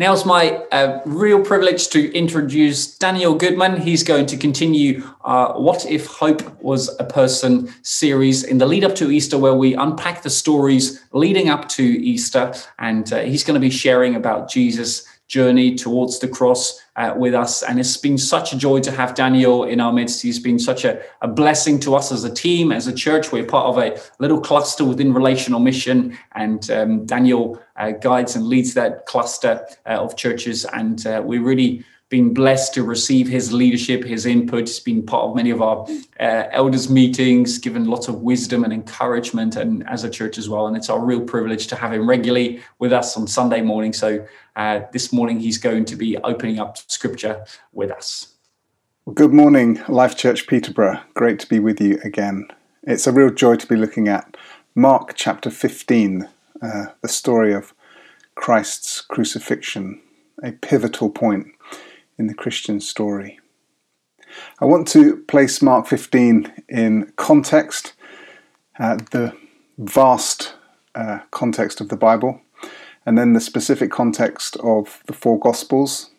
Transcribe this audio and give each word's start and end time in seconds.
Now 0.00 0.14
it's 0.14 0.24
my 0.24 0.52
uh, 0.72 1.02
real 1.04 1.44
privilege 1.44 1.88
to 1.88 2.10
introduce 2.16 2.96
Daniel 2.96 3.34
Goodman. 3.34 3.82
He's 3.82 4.02
going 4.02 4.24
to 4.24 4.38
continue 4.38 5.06
uh, 5.22 5.52
What 5.52 5.84
If 5.84 6.06
Hope 6.06 6.40
Was 6.62 6.88
a 6.98 7.04
Person 7.04 7.70
series 7.82 8.42
in 8.42 8.56
the 8.56 8.64
lead 8.64 8.82
up 8.82 8.94
to 8.94 9.10
Easter, 9.10 9.36
where 9.36 9.52
we 9.52 9.74
unpack 9.74 10.22
the 10.22 10.30
stories 10.30 11.02
leading 11.12 11.50
up 11.50 11.68
to 11.76 11.82
Easter. 11.82 12.54
And 12.78 13.12
uh, 13.12 13.18
he's 13.18 13.44
going 13.44 13.56
to 13.56 13.60
be 13.60 13.68
sharing 13.68 14.14
about 14.14 14.48
Jesus' 14.48 15.06
journey 15.30 15.76
towards 15.76 16.18
the 16.18 16.26
cross 16.26 16.82
uh, 16.96 17.14
with 17.16 17.34
us. 17.34 17.62
And 17.62 17.78
it's 17.78 17.96
been 17.96 18.18
such 18.18 18.52
a 18.52 18.58
joy 18.58 18.80
to 18.80 18.90
have 18.90 19.14
Daniel 19.14 19.62
in 19.62 19.80
our 19.80 19.92
midst. 19.92 20.20
He's 20.20 20.40
been 20.40 20.58
such 20.58 20.84
a, 20.84 21.00
a 21.22 21.28
blessing 21.28 21.78
to 21.80 21.94
us 21.94 22.10
as 22.10 22.24
a 22.24 22.34
team, 22.34 22.72
as 22.72 22.88
a 22.88 22.92
church. 22.92 23.30
We're 23.30 23.46
part 23.46 23.66
of 23.66 23.78
a 23.78 23.96
little 24.18 24.40
cluster 24.40 24.84
within 24.84 25.14
Relational 25.14 25.60
Mission, 25.60 26.18
and 26.32 26.68
um, 26.72 27.06
Daniel 27.06 27.62
uh, 27.76 27.92
guides 27.92 28.34
and 28.34 28.44
leads 28.46 28.74
that 28.74 29.06
cluster 29.06 29.64
uh, 29.86 30.02
of 30.02 30.16
churches. 30.16 30.64
And 30.64 31.06
uh, 31.06 31.22
we 31.24 31.38
really 31.38 31.84
been 32.10 32.34
blessed 32.34 32.74
to 32.74 32.82
receive 32.82 33.28
his 33.28 33.52
leadership, 33.52 34.04
his 34.04 34.26
input. 34.26 34.66
He's 34.66 34.80
been 34.80 35.06
part 35.06 35.24
of 35.26 35.36
many 35.36 35.50
of 35.50 35.62
our 35.62 35.86
uh, 36.18 36.48
elders' 36.50 36.90
meetings, 36.90 37.56
given 37.56 37.86
lots 37.86 38.08
of 38.08 38.16
wisdom 38.16 38.64
and 38.64 38.72
encouragement, 38.72 39.54
and 39.54 39.88
as 39.88 40.02
a 40.02 40.10
church 40.10 40.36
as 40.36 40.48
well. 40.48 40.66
And 40.66 40.76
it's 40.76 40.90
our 40.90 41.02
real 41.02 41.20
privilege 41.20 41.68
to 41.68 41.76
have 41.76 41.92
him 41.92 42.08
regularly 42.08 42.62
with 42.80 42.92
us 42.92 43.16
on 43.16 43.28
Sunday 43.28 43.62
morning. 43.62 43.92
So 43.92 44.26
uh, 44.56 44.80
this 44.92 45.12
morning 45.12 45.38
he's 45.38 45.56
going 45.56 45.84
to 45.86 45.96
be 45.96 46.18
opening 46.18 46.58
up 46.58 46.78
Scripture 46.90 47.44
with 47.72 47.92
us. 47.92 48.34
good 49.14 49.32
morning, 49.32 49.80
Life 49.88 50.16
Church 50.16 50.48
Peterborough. 50.48 51.00
Great 51.14 51.38
to 51.38 51.48
be 51.48 51.60
with 51.60 51.80
you 51.80 52.00
again. 52.02 52.48
It's 52.82 53.06
a 53.06 53.12
real 53.12 53.30
joy 53.30 53.54
to 53.56 53.66
be 53.68 53.76
looking 53.76 54.08
at 54.08 54.36
Mark 54.74 55.14
chapter 55.14 55.50
15, 55.50 56.28
uh, 56.60 56.86
the 57.02 57.08
story 57.08 57.54
of 57.54 57.72
Christ's 58.34 59.00
crucifixion, 59.00 60.00
a 60.42 60.52
pivotal 60.52 61.10
point 61.10 61.52
in 62.20 62.26
the 62.26 62.34
Christian 62.34 62.80
story. 62.80 63.40
I 64.60 64.66
want 64.66 64.86
to 64.88 65.16
place 65.26 65.62
Mark 65.62 65.86
15 65.86 66.52
in 66.68 67.12
context, 67.16 67.94
uh, 68.78 68.98
the 69.10 69.34
vast 69.78 70.54
uh, 70.94 71.20
context 71.30 71.80
of 71.80 71.88
the 71.88 71.96
Bible, 71.96 72.42
and 73.06 73.16
then 73.16 73.32
the 73.32 73.40
specific 73.40 73.90
context 73.90 74.56
of 74.58 75.02
the 75.06 75.14
four 75.14 75.40
Gospels, 75.40 76.10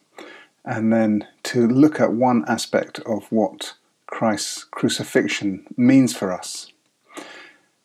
and 0.65 0.91
then 0.91 1.27
to 1.43 1.67
look 1.67 1.99
at 1.99 2.13
one 2.13 2.43
aspect 2.47 2.99
of 3.01 3.31
what 3.31 3.75
Christ's 4.07 4.63
crucifixion 4.63 5.67
means 5.77 6.17
for 6.17 6.33
us. 6.33 6.73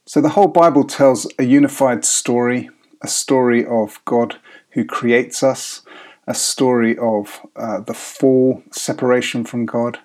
So 0.07 0.23
the 0.23 0.31
whole 0.31 0.49
Bible 0.49 0.85
tells 0.85 1.27
a 1.39 1.45
unified 1.45 2.05
story, 2.07 2.71
a 3.03 3.09
story 3.09 3.67
of 3.67 4.01
God 4.07 4.37
who 4.71 4.87
creates 4.87 5.43
us, 5.43 5.83
a 6.27 6.35
story 6.35 6.97
of 6.99 7.41
uh, 7.55 7.81
the 7.81 7.95
fall, 7.95 8.63
separation 8.71 9.45
from 9.45 9.67
God, 9.67 9.99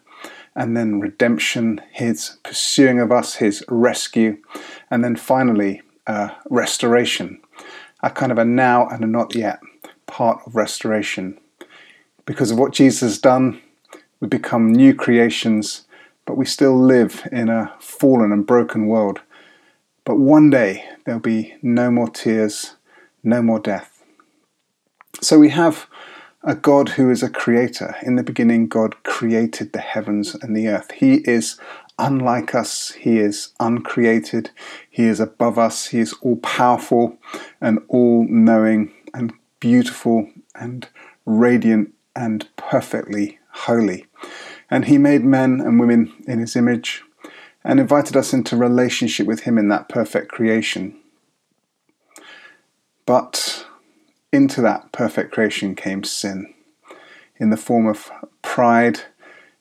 and 0.56 0.76
then 0.76 1.00
redemption, 1.00 1.82
His 1.92 2.38
pursuing 2.44 3.00
of 3.00 3.12
us, 3.12 3.36
His 3.36 3.64
rescue, 3.68 4.38
and 4.90 5.04
then 5.04 5.16
finally 5.16 5.82
uh, 6.08 6.30
restoration, 6.50 7.42
a 8.02 8.10
kind 8.10 8.32
of 8.32 8.38
a 8.38 8.46
now 8.46 8.88
and 8.88 9.04
a 9.04 9.08
not 9.08 9.36
yet 9.36 9.60
part 10.06 10.42
of 10.46 10.56
restoration. 10.56 11.40
Because 12.26 12.52
of 12.52 12.60
what 12.60 12.74
Jesus 12.74 13.02
has 13.02 13.18
done, 13.18 13.62
we 14.20 14.28
become 14.28 14.72
new 14.72 14.94
creations, 14.94 15.86
but 16.26 16.38
we 16.38 16.46
still 16.46 16.80
live 16.80 17.28
in 17.32 17.50
a 17.50 17.74
fallen 17.80 18.32
and 18.32 18.46
broken 18.46 18.88
world. 18.88 19.22
But 20.06 20.20
one 20.20 20.50
day 20.50 20.86
there'll 21.06 21.20
be 21.20 21.56
no 21.62 21.90
more 21.90 22.10
tears, 22.10 22.76
no 23.24 23.42
more 23.42 23.60
death. 23.60 24.04
So 25.22 25.40
we 25.40 25.50
have 25.50 25.88
a 26.44 26.56
God 26.56 26.90
who 26.90 27.10
is 27.10 27.22
a 27.22 27.30
creator. 27.30 27.96
In 28.04 28.16
the 28.16 28.24
beginning, 28.24 28.68
God 28.68 29.04
created 29.04 29.74
the 29.74 29.80
heavens 29.80 30.36
and 30.36 30.56
the 30.56 30.68
earth. 30.68 30.92
He 30.92 31.16
is 31.30 31.60
unlike 32.00 32.56
us, 32.56 32.92
He 32.92 33.20
is 33.20 33.50
uncreated, 33.60 34.50
He 34.90 35.04
is 35.04 35.20
above 35.20 35.60
us, 35.60 35.88
He 35.88 36.00
is 36.00 36.14
all 36.22 36.38
powerful 36.38 37.18
and 37.60 37.80
all 37.88 38.26
knowing 38.28 38.92
and 39.14 39.34
beautiful 39.60 40.30
and 40.56 40.88
radiant 41.26 41.94
and 42.16 42.48
perfectly 42.56 43.40
holy. 43.52 44.08
And 44.70 44.86
He 44.86 44.98
made 44.98 45.24
men 45.24 45.62
and 45.62 45.80
women 45.80 46.12
in 46.28 46.40
His 46.40 46.56
image 46.56 47.04
and 47.64 47.80
invited 47.80 48.18
us 48.18 48.34
into 48.34 48.58
relationship 48.58 49.28
with 49.28 49.42
Him 49.42 49.60
in 49.60 49.68
that 49.68 49.90
perfect 49.90 50.32
creation. 50.32 50.98
But 53.06 53.68
into 54.32 54.62
that 54.62 54.92
perfect 54.92 55.32
creation 55.32 55.76
came 55.76 56.04
sin 56.04 56.54
in 57.38 57.50
the 57.50 57.58
form 57.58 57.88
of 57.88 58.12
pride, 58.42 59.02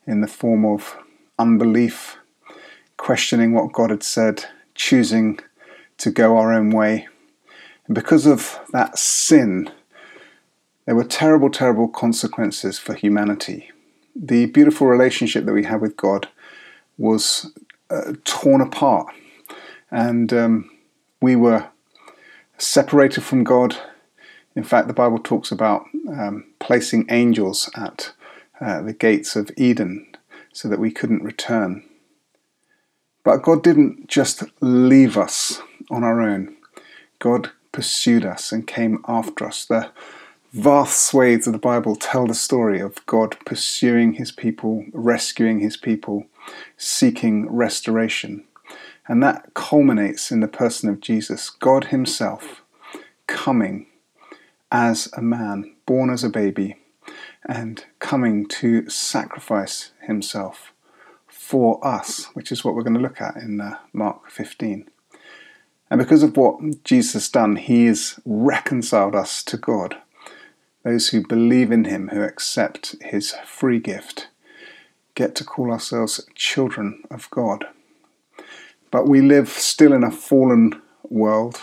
in 0.07 0.21
the 0.21 0.29
form 0.29 0.65
of 0.65 0.97
unbelief, 1.39 2.19
questioning 2.97 3.53
what 3.53 3.73
God 3.73 3.91
had 3.91 4.03
said, 4.03 4.45
choosing 4.75 5.41
to 5.97 6.11
go 6.11 6.37
our 6.37 6.53
own 6.53 6.71
way. 6.71 7.09
And 7.87 7.95
because 7.95 8.27
of 8.27 8.61
that 8.73 8.99
sin, 8.99 9.71
there 10.85 10.95
were 10.95 11.05
terrible, 11.05 11.51
terrible 11.51 11.89
consequences 11.89 12.79
for 12.79 12.95
humanity. 12.95 13.71
The 14.15 14.47
beautiful 14.47 14.87
relationship 14.87 15.47
that 15.47 15.53
we 15.53 15.65
had 15.65 15.81
with 15.81 15.97
God 15.97 16.29
was 16.99 17.51
uh, 17.89 18.13
torn 18.25 18.61
apart, 18.61 19.07
and 19.91 20.33
um, 20.33 20.71
we 21.23 21.35
were 21.35 21.69
separated 22.59 23.23
from 23.23 23.43
God 23.43 23.77
in 24.60 24.65
fact, 24.65 24.88
the 24.88 24.93
Bible 24.93 25.19
talks 25.19 25.50
about 25.50 25.87
um, 26.06 26.44
placing 26.59 27.06
angels 27.09 27.71
at 27.75 28.12
uh, 28.60 28.82
the 28.82 28.93
gates 28.93 29.34
of 29.34 29.50
Eden 29.56 30.15
so 30.53 30.69
that 30.69 30.78
we 30.78 30.91
couldn't 30.91 31.22
return. 31.22 31.82
But 33.25 33.38
God 33.38 33.62
didn't 33.62 34.06
just 34.06 34.43
leave 34.60 35.16
us 35.16 35.62
on 35.91 36.04
our 36.04 36.21
own. 36.21 36.54
God 37.21 37.53
pursued 37.72 38.22
us 38.22 38.53
and 38.53 38.66
came 38.66 39.03
after 39.09 39.47
us. 39.47 39.65
The 39.65 39.91
vast 40.53 41.06
swathes 41.06 41.47
of 41.47 41.54
the 41.54 41.59
Bible 41.59 41.97
tell 41.97 42.27
the 42.27 42.34
story 42.34 42.81
of 42.81 43.06
God 43.06 43.38
pursuing 43.47 44.12
his 44.12 44.31
people, 44.31 44.84
rescuing 44.92 45.60
his 45.60 45.78
people, 45.78 46.27
seeking 46.77 47.50
restoration. 47.50 48.44
And 49.09 49.22
that 49.22 49.54
culminates 49.54 50.31
in 50.31 50.41
the 50.41 50.48
person 50.48 50.91
of 50.91 51.00
Jesus, 51.00 51.48
God 51.48 51.84
Himself 51.84 52.60
coming 53.27 53.87
as 54.71 55.09
a 55.17 55.23
man, 55.23 55.75
born 55.87 56.11
as 56.11 56.25
a 56.25 56.31
baby, 56.31 56.77
and 57.49 57.85
coming 57.99 58.47
to 58.47 58.89
sacrifice 58.89 59.93
himself 60.03 60.73
for 61.27 61.85
us, 61.87 62.27
which 62.35 62.53
is 62.53 62.65
what 62.65 62.75
we're 62.75 62.83
going 62.83 62.95
to 62.95 63.01
look 63.01 63.21
at 63.21 63.37
in 63.37 63.61
uh, 63.61 63.79
Mark 63.93 64.31
15. 64.31 64.89
And 65.91 65.99
because 65.99 66.23
of 66.23 66.37
what 66.37 66.85
Jesus 66.85 67.15
has 67.15 67.29
done, 67.29 67.57
he 67.57 67.87
has 67.87 68.21
reconciled 68.25 69.17
us 69.17 69.43
to 69.45 69.57
God. 69.57 69.97
Those 70.85 71.09
who 71.09 71.27
believe 71.27 71.73
in 71.73 71.85
him, 71.85 72.09
who 72.09 72.23
accept 72.23 72.95
his 73.01 73.33
free 73.45 73.81
gift, 73.81 74.29
get 75.15 75.35
to 75.35 75.45
call 75.45 75.73
ourselves 75.73 76.25
children 76.35 77.03
of 77.11 77.29
God. 77.31 77.67
But 78.91 79.09
we 79.09 79.21
live 79.21 79.49
still 79.49 79.93
in 79.93 80.05
a 80.05 80.11
fallen 80.11 80.81
world. 81.09 81.61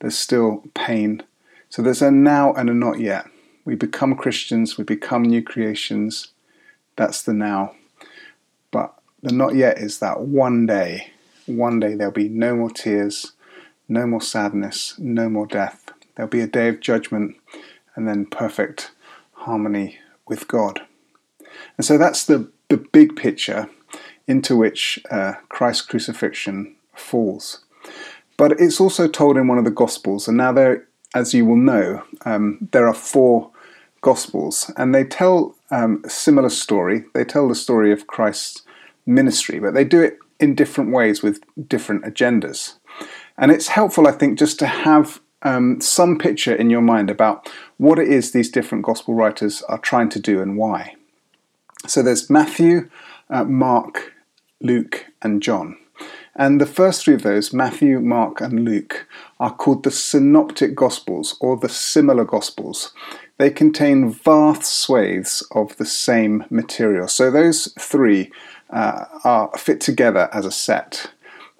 There's 0.00 0.16
still 0.16 0.64
pain 0.74 1.22
so 1.74 1.82
there's 1.82 2.02
a 2.02 2.10
now 2.12 2.52
and 2.52 2.70
a 2.70 2.72
not 2.72 3.00
yet. 3.00 3.26
We 3.64 3.74
become 3.74 4.14
Christians, 4.14 4.78
we 4.78 4.84
become 4.84 5.24
new 5.24 5.42
creations. 5.42 6.28
That's 6.94 7.20
the 7.20 7.32
now. 7.32 7.74
But 8.70 8.94
the 9.24 9.32
not 9.32 9.56
yet 9.56 9.78
is 9.78 9.98
that 9.98 10.20
one 10.20 10.66
day, 10.66 11.10
one 11.46 11.80
day 11.80 11.96
there'll 11.96 12.12
be 12.12 12.28
no 12.28 12.54
more 12.54 12.70
tears, 12.70 13.32
no 13.88 14.06
more 14.06 14.20
sadness, 14.20 14.94
no 15.00 15.28
more 15.28 15.48
death. 15.48 15.90
There'll 16.14 16.30
be 16.30 16.42
a 16.42 16.46
day 16.46 16.68
of 16.68 16.78
judgment 16.78 17.34
and 17.96 18.06
then 18.06 18.26
perfect 18.26 18.92
harmony 19.32 19.98
with 20.28 20.46
God. 20.46 20.80
And 21.76 21.84
so 21.84 21.98
that's 21.98 22.24
the, 22.24 22.52
the 22.68 22.76
big 22.76 23.16
picture 23.16 23.68
into 24.28 24.54
which 24.54 25.00
uh, 25.10 25.32
Christ's 25.48 25.82
crucifixion 25.82 26.76
falls. 26.94 27.64
But 28.36 28.60
it's 28.60 28.80
also 28.80 29.08
told 29.08 29.36
in 29.36 29.48
one 29.48 29.58
of 29.58 29.64
the 29.64 29.72
Gospels, 29.72 30.28
and 30.28 30.36
now 30.36 30.52
there 30.52 30.86
as 31.14 31.32
you 31.32 31.46
will 31.46 31.56
know, 31.56 32.02
um, 32.24 32.68
there 32.72 32.88
are 32.88 32.94
four 32.94 33.50
Gospels, 34.00 34.70
and 34.76 34.94
they 34.94 35.02
tell 35.02 35.56
um, 35.70 36.02
a 36.04 36.10
similar 36.10 36.50
story. 36.50 37.04
They 37.14 37.24
tell 37.24 37.48
the 37.48 37.54
story 37.54 37.90
of 37.90 38.06
Christ's 38.06 38.62
ministry, 39.06 39.58
but 39.58 39.72
they 39.72 39.84
do 39.84 40.02
it 40.02 40.18
in 40.38 40.54
different 40.54 40.92
ways 40.92 41.22
with 41.22 41.40
different 41.68 42.04
agendas. 42.04 42.74
And 43.38 43.50
it's 43.50 43.68
helpful, 43.68 44.06
I 44.06 44.12
think, 44.12 44.38
just 44.38 44.58
to 44.58 44.66
have 44.66 45.20
um, 45.40 45.80
some 45.80 46.18
picture 46.18 46.54
in 46.54 46.68
your 46.68 46.82
mind 46.82 47.08
about 47.08 47.50
what 47.78 47.98
it 47.98 48.08
is 48.08 48.32
these 48.32 48.50
different 48.50 48.84
Gospel 48.84 49.14
writers 49.14 49.62
are 49.62 49.78
trying 49.78 50.10
to 50.10 50.20
do 50.20 50.42
and 50.42 50.58
why. 50.58 50.96
So 51.86 52.02
there's 52.02 52.28
Matthew, 52.28 52.90
uh, 53.30 53.44
Mark, 53.44 54.12
Luke, 54.60 55.06
and 55.22 55.42
John. 55.42 55.78
And 56.36 56.60
the 56.60 56.66
first 56.66 57.04
three 57.04 57.14
of 57.14 57.22
those, 57.22 57.52
Matthew, 57.52 58.00
Mark, 58.00 58.40
and 58.40 58.64
Luke, 58.64 59.06
are 59.38 59.54
called 59.54 59.84
the 59.84 59.90
Synoptic 59.90 60.74
Gospels 60.74 61.36
or 61.40 61.56
the 61.56 61.68
similar 61.68 62.24
Gospels. 62.24 62.92
They 63.38 63.50
contain 63.50 64.10
vast 64.10 64.64
swathes 64.64 65.46
of 65.52 65.76
the 65.76 65.84
same 65.84 66.44
material. 66.50 67.08
So 67.08 67.30
those 67.30 67.72
three 67.78 68.32
uh, 68.70 69.04
are 69.22 69.50
fit 69.56 69.80
together 69.80 70.28
as 70.32 70.44
a 70.44 70.50
set. 70.50 71.10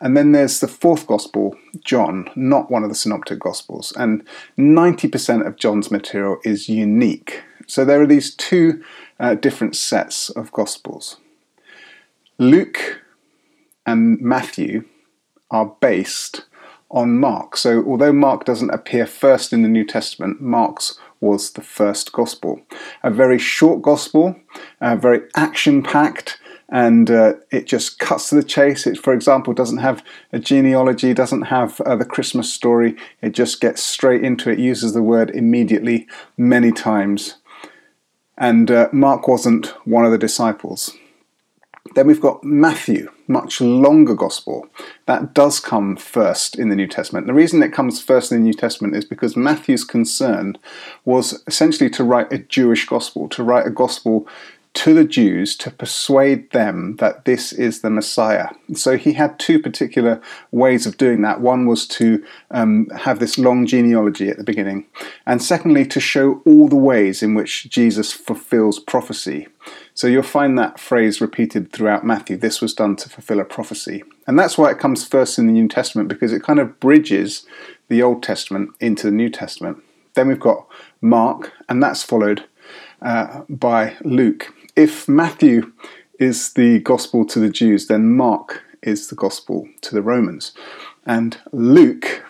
And 0.00 0.16
then 0.16 0.32
there's 0.32 0.60
the 0.60 0.68
fourth 0.68 1.06
gospel, 1.06 1.56
John, 1.84 2.28
not 2.34 2.70
one 2.70 2.82
of 2.82 2.88
the 2.88 2.94
synoptic 2.94 3.38
gospels. 3.38 3.92
And 3.96 4.26
90% 4.58 5.46
of 5.46 5.56
John's 5.56 5.90
material 5.90 6.38
is 6.44 6.68
unique. 6.68 7.42
So 7.66 7.84
there 7.84 8.02
are 8.02 8.06
these 8.06 8.34
two 8.34 8.82
uh, 9.20 9.36
different 9.36 9.76
sets 9.76 10.30
of 10.30 10.52
gospels. 10.52 11.16
Luke 12.38 13.03
and 13.86 14.20
Matthew 14.20 14.84
are 15.50 15.76
based 15.80 16.44
on 16.90 17.18
Mark. 17.18 17.56
So 17.56 17.84
although 17.84 18.12
Mark 18.12 18.44
doesn't 18.44 18.70
appear 18.70 19.06
first 19.06 19.52
in 19.52 19.62
the 19.62 19.68
New 19.68 19.84
Testament, 19.84 20.40
Mark's 20.40 20.98
was 21.20 21.52
the 21.52 21.62
first 21.62 22.12
gospel. 22.12 22.60
A 23.02 23.10
very 23.10 23.38
short 23.38 23.82
gospel, 23.82 24.36
uh, 24.80 24.94
very 24.94 25.22
action 25.34 25.82
packed, 25.82 26.38
and 26.68 27.10
uh, 27.10 27.34
it 27.50 27.66
just 27.66 27.98
cuts 27.98 28.28
to 28.28 28.34
the 28.34 28.42
chase. 28.42 28.86
It, 28.86 28.98
for 28.98 29.12
example, 29.12 29.54
doesn't 29.54 29.78
have 29.78 30.04
a 30.32 30.38
genealogy, 30.38 31.14
doesn't 31.14 31.42
have 31.42 31.80
uh, 31.80 31.96
the 31.96 32.04
Christmas 32.04 32.52
story. 32.52 32.96
It 33.22 33.30
just 33.30 33.60
gets 33.60 33.82
straight 33.82 34.22
into 34.22 34.50
it, 34.50 34.58
uses 34.58 34.92
the 34.92 35.02
word 35.02 35.30
immediately 35.30 36.06
many 36.36 36.72
times. 36.72 37.36
And 38.36 38.70
uh, 38.70 38.88
Mark 38.92 39.26
wasn't 39.26 39.68
one 39.86 40.04
of 40.04 40.12
the 40.12 40.18
disciples. 40.18 40.96
Then 41.94 42.06
we've 42.06 42.20
got 42.20 42.42
Matthew, 42.42 43.10
much 43.26 43.60
longer 43.60 44.14
gospel. 44.14 44.66
That 45.06 45.34
does 45.34 45.60
come 45.60 45.96
first 45.96 46.58
in 46.58 46.68
the 46.68 46.76
New 46.76 46.86
Testament. 46.86 47.26
The 47.26 47.34
reason 47.34 47.62
it 47.62 47.72
comes 47.72 48.02
first 48.02 48.32
in 48.32 48.38
the 48.38 48.44
New 48.44 48.54
Testament 48.54 48.94
is 48.96 49.04
because 49.04 49.36
Matthew's 49.36 49.84
concern 49.84 50.56
was 51.04 51.42
essentially 51.46 51.90
to 51.90 52.04
write 52.04 52.32
a 52.32 52.38
Jewish 52.38 52.86
gospel, 52.86 53.28
to 53.30 53.42
write 53.42 53.66
a 53.66 53.70
gospel 53.70 54.26
to 54.74 54.92
the 54.92 55.04
Jews 55.04 55.56
to 55.56 55.70
persuade 55.70 56.50
them 56.50 56.96
that 56.96 57.24
this 57.24 57.52
is 57.52 57.80
the 57.80 57.90
Messiah. 57.90 58.48
So 58.74 58.96
he 58.96 59.12
had 59.12 59.38
two 59.38 59.60
particular 59.60 60.20
ways 60.50 60.84
of 60.84 60.96
doing 60.96 61.22
that. 61.22 61.40
One 61.40 61.66
was 61.66 61.86
to 61.88 62.24
um, 62.50 62.88
have 62.90 63.20
this 63.20 63.38
long 63.38 63.66
genealogy 63.66 64.28
at 64.28 64.36
the 64.36 64.44
beginning, 64.44 64.86
and 65.26 65.40
secondly, 65.42 65.86
to 65.86 66.00
show 66.00 66.42
all 66.44 66.68
the 66.68 66.76
ways 66.76 67.22
in 67.22 67.34
which 67.34 67.70
Jesus 67.70 68.12
fulfills 68.12 68.80
prophecy. 68.80 69.46
So 69.94 70.08
you'll 70.08 70.24
find 70.24 70.58
that 70.58 70.80
phrase 70.80 71.20
repeated 71.20 71.72
throughout 71.72 72.04
Matthew. 72.04 72.36
This 72.36 72.60
was 72.60 72.74
done 72.74 72.96
to 72.96 73.08
fulfill 73.08 73.38
a 73.38 73.44
prophecy. 73.44 74.02
And 74.26 74.38
that's 74.38 74.58
why 74.58 74.70
it 74.70 74.80
comes 74.80 75.06
first 75.06 75.38
in 75.38 75.46
the 75.46 75.52
New 75.52 75.68
Testament, 75.68 76.08
because 76.08 76.32
it 76.32 76.42
kind 76.42 76.58
of 76.58 76.80
bridges 76.80 77.46
the 77.88 78.02
Old 78.02 78.24
Testament 78.24 78.70
into 78.80 79.06
the 79.06 79.12
New 79.12 79.30
Testament. 79.30 79.82
Then 80.14 80.28
we've 80.28 80.40
got 80.40 80.66
Mark, 81.00 81.52
and 81.68 81.80
that's 81.80 82.02
followed 82.02 82.44
uh, 83.00 83.42
by 83.48 83.96
Luke 84.02 84.52
if 84.76 85.08
Matthew 85.08 85.72
is 86.18 86.52
the 86.52 86.80
gospel 86.80 87.24
to 87.26 87.38
the 87.38 87.50
Jews, 87.50 87.86
then 87.86 88.12
Mark 88.12 88.62
is 88.82 89.08
the 89.08 89.16
gospel 89.16 89.68
to 89.82 89.94
the 89.94 90.02
Romans. 90.02 90.52
And 91.06 91.38
Luke 91.52 92.24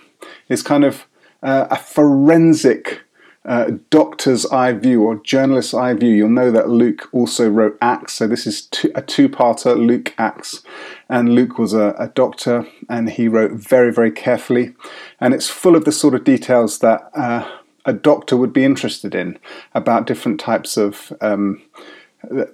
is 0.48 0.62
kind 0.62 0.84
of 0.84 1.06
uh, 1.42 1.66
a 1.70 1.76
forensic 1.76 3.02
uh, 3.44 3.72
doctor's 3.90 4.46
eye 4.46 4.72
view 4.72 5.02
or 5.02 5.16
journalist's 5.16 5.74
eye 5.74 5.92
view. 5.92 6.14
You'll 6.14 6.30
know 6.30 6.50
that 6.50 6.70
Luke 6.70 7.08
also 7.12 7.48
wrote 7.48 7.76
Acts, 7.82 8.14
so 8.14 8.26
this 8.26 8.46
is 8.46 8.66
two, 8.66 8.90
a 8.94 9.02
two 9.02 9.28
parter 9.28 9.76
Luke 9.76 10.14
Acts. 10.16 10.62
And 11.10 11.34
Luke 11.34 11.58
was 11.58 11.74
a, 11.74 11.94
a, 11.98 12.08
doctor 12.08 12.66
and 12.88 13.10
he 13.10 13.28
wrote 13.28 13.52
very, 13.52 13.92
very 13.92 14.10
carefully. 14.10 14.74
And 15.20 15.34
it's 15.34 15.50
full 15.50 15.76
of 15.76 15.84
the 15.84 15.92
sort 15.92 16.14
of 16.14 16.24
details 16.24 16.78
that 16.78 17.10
uh, 17.14 17.46
a 17.84 17.92
doctor 17.92 18.36
would 18.36 18.54
be 18.54 18.64
interested 18.64 19.14
in 19.14 19.38
about 19.74 20.06
different 20.06 20.40
types 20.40 20.76
of. 20.76 21.12
Um, 21.20 21.62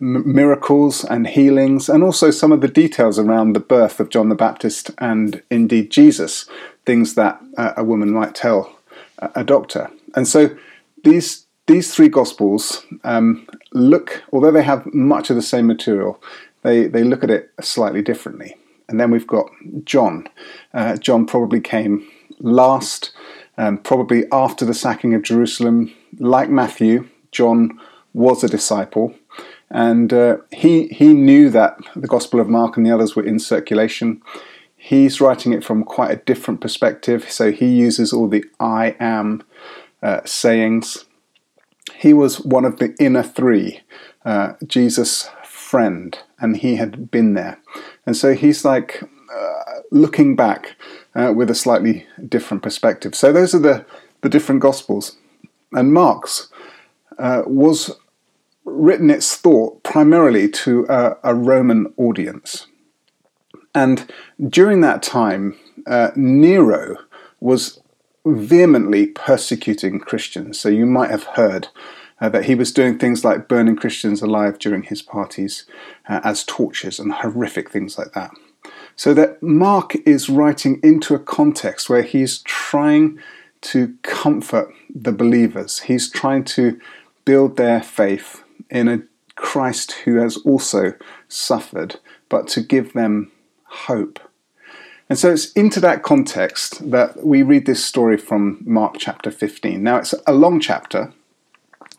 miracles 0.00 1.05
and 1.05 1.26
healings, 1.26 1.88
and 1.88 2.02
also 2.02 2.31
some 2.31 2.52
of 2.52 2.61
the 2.61 2.69
details 2.69 3.19
around 3.19 3.52
the 3.52 3.61
birth 3.61 4.00
of 4.00 4.08
John 4.08 4.28
the 4.28 4.34
Baptist 4.34 4.90
and 4.99 5.43
indeed 5.50 5.90
Jesus, 5.90 6.49
things 6.87 7.14
that 7.14 7.40
uh, 7.56 7.72
a 7.76 7.84
woman 7.84 8.12
might 8.12 8.34
tell 8.34 8.78
a 9.34 9.44
doctor. 9.44 9.90
And 10.14 10.26
so 10.26 10.50
these 11.05 11.46
these 11.67 11.94
three 11.94 12.08
gospels 12.08 12.84
um, 13.05 13.46
look, 13.72 14.25
although 14.32 14.50
they 14.50 14.62
have 14.64 14.93
much 14.93 15.31
of 15.31 15.37
the 15.37 15.43
same 15.43 15.67
material, 15.67 16.20
they 16.62 16.87
they 16.87 17.05
look 17.05 17.22
at 17.22 17.31
it 17.31 17.52
slightly 17.61 18.02
differently. 18.02 18.56
And 18.88 18.99
then 18.99 19.11
we've 19.11 19.26
got 19.26 19.49
John. 19.84 20.26
Uh, 20.75 20.96
John 20.96 21.25
probably 21.25 21.61
came 21.61 22.11
last, 22.40 23.12
um, 23.56 23.78
probably 23.78 24.25
after 24.32 24.64
the 24.64 24.75
sacking 24.75 25.14
of 25.14 25.22
Jerusalem. 25.22 25.94
Like 26.19 26.50
Matthew, 26.50 27.08
John 27.31 27.78
was 28.14 28.43
a 28.43 28.49
disciple 28.49 29.14
and 29.70 30.12
uh, 30.12 30.38
he 30.52 30.88
he 30.88 31.14
knew 31.14 31.50
that 31.50 31.78
the 31.94 32.08
Gospel 32.08 32.40
of 32.40 32.49
Mark 32.49 32.76
and 32.76 32.84
the 32.84 32.93
others 32.93 33.14
were 33.14 33.25
in 33.25 33.38
circulation. 33.38 34.22
He's 34.76 35.20
writing 35.20 35.52
it 35.52 35.62
from 35.62 35.84
quite 35.84 36.11
a 36.11 36.17
different 36.17 36.61
perspective, 36.61 37.31
so 37.31 37.52
he 37.52 37.67
uses 37.67 38.12
all 38.12 38.28
the 38.28 38.44
"I 38.58 38.96
am" 38.99 39.43
uh, 40.02 40.20
sayings. 40.25 41.05
He 41.94 42.12
was 42.12 42.40
one 42.40 42.64
of 42.64 42.78
the 42.78 42.94
inner 42.99 43.22
three, 43.22 43.81
uh, 44.25 44.55
Jesus' 44.67 45.28
friend, 45.44 46.19
and 46.40 46.56
he 46.56 46.76
had 46.76 47.11
been 47.11 47.34
there, 47.34 47.61
and 48.06 48.17
so 48.17 48.34
he's 48.34 48.64
like 48.64 49.02
uh, 49.02 49.81
looking 49.93 50.34
back 50.34 50.76
uh, 51.14 51.32
with 51.37 51.50
a 51.50 51.55
slightly 51.55 52.06
different 52.28 52.62
perspective. 52.62 53.14
So 53.14 53.32
those 53.32 53.55
are 53.55 53.61
the 53.61 53.84
the 54.22 54.28
different 54.28 54.62
Gospels, 54.62 55.17
and 55.72 55.93
Mark's 55.93 56.49
uh, 57.19 57.43
was 57.46 57.96
written 58.65 59.11
its 59.11 59.37
thought 59.37 59.83
primarily 59.83 60.49
to 60.49 60.87
a, 60.89 61.17
a 61.25 61.35
Roman 61.35 61.93
audience. 61.97 62.67
And 63.75 64.11
during 64.49 64.81
that 64.81 65.03
time, 65.03 65.59
uh, 65.87 66.11
Nero 66.17 66.97
was 67.41 67.81
vehemently 68.25 69.07
persecuting 69.07 69.99
Christians. 69.99 70.61
So 70.61 70.69
you 70.69 70.87
might 70.87 71.11
have 71.11 71.25
heard 71.25 71.69
uh, 72.21 72.29
that 72.29 72.45
he 72.45 72.55
was 72.55 72.73
doing 72.73 72.99
things 72.99 73.25
like 73.25 73.49
burning 73.49 73.77
Christians 73.77 74.21
alive 74.21 74.59
during 74.59 74.83
his 74.83 75.01
parties 75.01 75.65
uh, 76.09 76.21
as 76.23 76.45
torches 76.45 76.99
and 76.99 77.13
horrific 77.13 77.71
things 77.71 77.97
like 77.97 78.13
that. 78.13 78.31
So 78.95 79.15
that 79.15 79.43
Mark 79.43 79.97
is 80.06 80.29
writing 80.29 80.81
into 80.83 81.15
a 81.15 81.19
context 81.19 81.89
where 81.89 82.03
he's 82.03 82.41
trying 82.43 83.19
to 83.63 83.95
comfort 84.03 84.75
the 84.95 85.13
believers, 85.13 85.81
he's 85.81 86.11
trying 86.11 86.45
to 86.45 86.79
build 87.25 87.56
their 87.56 87.83
faith 87.83 88.43
in 88.70 88.88
a 88.88 89.02
Christ 89.36 89.93
who 90.05 90.17
has 90.17 90.36
also 90.39 90.94
suffered, 91.29 91.98
but 92.29 92.48
to 92.48 92.60
give 92.60 92.93
them 92.93 93.32
hope. 93.65 94.19
And 95.08 95.19
so 95.19 95.32
it's 95.32 95.53
into 95.53 95.81
that 95.81 96.03
context 96.03 96.91
that 96.91 97.24
we 97.27 97.43
read 97.43 97.67
this 97.67 97.84
story 97.84 98.17
from 98.17 98.62
Mark 98.65 98.96
chapter 98.98 99.31
15. 99.31 99.82
Now, 99.82 99.96
it's 99.96 100.15
a 100.27 100.32
long 100.32 100.60
chapter, 100.60 101.12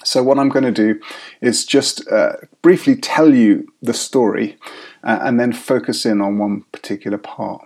so 0.03 0.23
what 0.23 0.39
I'm 0.39 0.49
going 0.49 0.65
to 0.65 0.71
do 0.71 0.99
is 1.41 1.65
just 1.65 2.07
uh, 2.09 2.33
briefly 2.61 2.95
tell 2.95 3.33
you 3.33 3.71
the 3.81 3.93
story 3.93 4.57
uh, 5.03 5.19
and 5.21 5.39
then 5.39 5.53
focus 5.53 6.05
in 6.05 6.21
on 6.21 6.37
one 6.37 6.63
particular 6.71 7.17
part. 7.17 7.61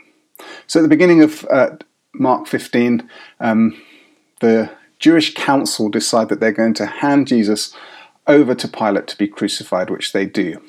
So 0.68 0.80
at 0.80 0.84
the 0.84 0.90
beginning 0.90 1.22
of 1.22 1.46
uh, 1.52 1.78
Mark 2.14 2.48
15, 2.48 3.10
um, 3.40 3.82
the 4.42 4.70
Jewish 5.00 5.34
council 5.34 5.90
decide 5.90 6.30
that 6.30 6.40
they're 6.40 6.52
going 6.52 6.74
to 6.76 6.86
hand 6.86 7.28
Jesus 7.28 7.76
over 8.28 8.56
to 8.56 8.68
Pilate 8.68 9.08
to 9.08 9.18
be 9.18 9.28
crucified, 9.28 9.90
which 9.90 10.12
they 10.12 10.26
do. 10.26 10.62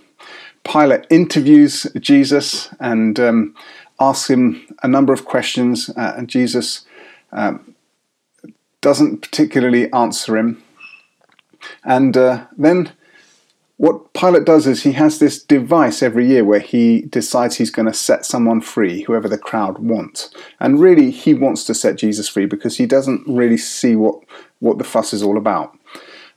Pilate 0.65 1.07
interviews 1.11 1.87
Jesus 2.01 2.69
and 2.81 3.19
um, 3.21 3.55
asks 4.01 4.31
him 4.31 4.67
a 4.83 4.89
number 4.89 5.13
of 5.13 5.25
questions, 5.25 5.91
uh, 5.91 6.15
and 6.17 6.29
Jesus 6.29 6.85
um, 7.33 7.75
doesn't 8.81 9.23
particularly 9.23 9.93
answer 9.93 10.37
him. 10.37 10.63
And 11.85 12.17
uh, 12.17 12.47
then 12.57 12.93
what 13.79 14.15
Pilate 14.15 14.45
does 14.45 14.67
is 14.67 14.83
he 14.83 14.93
has 14.93 15.19
this 15.19 15.43
device 15.43 16.03
every 16.03 16.27
year 16.27 16.45
where 16.45 16.61
he 16.61 17.03
decides 17.03 17.57
he's 17.57 17.71
going 17.71 17.87
to 17.87 17.93
set 17.93 18.25
someone 18.25 18.63
free, 18.63 19.03
whoever 19.03 19.29
the 19.29 19.37
crowd 19.37 19.79
wants. 19.79 20.31
And 20.61 20.81
really, 20.81 21.11
he 21.11 21.35
wants 21.35 21.65
to 21.65 21.75
set 21.75 21.97
Jesus 21.97 22.29
free 22.29 22.47
because 22.47 22.79
he 22.79 22.87
doesn't 22.87 23.23
really 23.27 23.59
see 23.59 23.95
what, 23.95 24.23
what 24.61 24.79
the 24.79 24.85
fuss 24.85 25.13
is 25.13 25.23
all 25.23 25.37
about. 25.37 25.77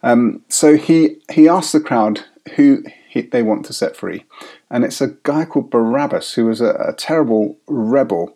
Um, 0.04 0.44
so 0.48 0.78
he 0.78 1.18
he 1.32 1.48
asks 1.48 1.72
the 1.72 1.80
crowd 1.80 2.22
who 2.56 2.84
he, 3.10 3.22
they 3.22 3.44
want 3.44 3.66
to 3.66 3.74
set 3.74 3.96
free, 3.96 4.26
and 4.70 4.84
it's 4.84 5.02
a 5.02 5.16
guy 5.24 5.46
called 5.46 5.70
Barabbas 5.70 6.34
who 6.34 6.46
was 6.46 6.62
a, 6.62 6.72
a 6.76 6.94
terrible 6.94 7.58
rebel. 7.68 8.36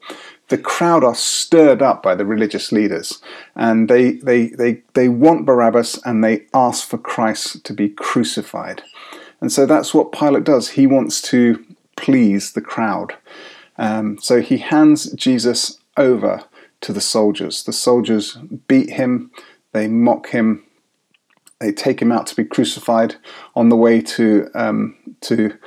The 0.49 0.57
crowd 0.57 1.03
are 1.03 1.15
stirred 1.15 1.81
up 1.81 2.03
by 2.03 2.15
the 2.15 2.25
religious 2.25 2.71
leaders, 2.71 3.21
and 3.55 3.89
they 3.89 4.13
they 4.13 4.47
they 4.47 4.81
they 4.93 5.09
want 5.09 5.45
Barabbas, 5.45 5.99
and 6.05 6.23
they 6.23 6.45
ask 6.53 6.87
for 6.87 6.97
Christ 6.97 7.63
to 7.65 7.73
be 7.73 7.89
crucified. 7.89 8.83
And 9.39 9.51
so 9.51 9.65
that's 9.65 9.93
what 9.93 10.11
Pilate 10.11 10.45
does. 10.45 10.69
He 10.69 10.87
wants 10.87 11.21
to 11.23 11.63
please 11.95 12.53
the 12.53 12.61
crowd. 12.61 13.15
Um, 13.77 14.17
so 14.19 14.41
he 14.41 14.57
hands 14.57 15.11
Jesus 15.13 15.79
over 15.97 16.43
to 16.81 16.93
the 16.93 17.01
soldiers. 17.01 17.63
The 17.63 17.73
soldiers 17.73 18.37
beat 18.67 18.91
him, 18.91 19.31
they 19.71 19.87
mock 19.87 20.29
him, 20.29 20.63
they 21.63 21.71
take 21.71 22.01
him 22.01 22.11
out 22.11 22.27
to 22.27 22.35
be 22.35 22.43
crucified 22.43 23.15
on 23.55 23.69
the 23.69 23.77
way 23.77 24.01
to 24.01 24.49
um, 24.53 24.95
to 25.21 25.57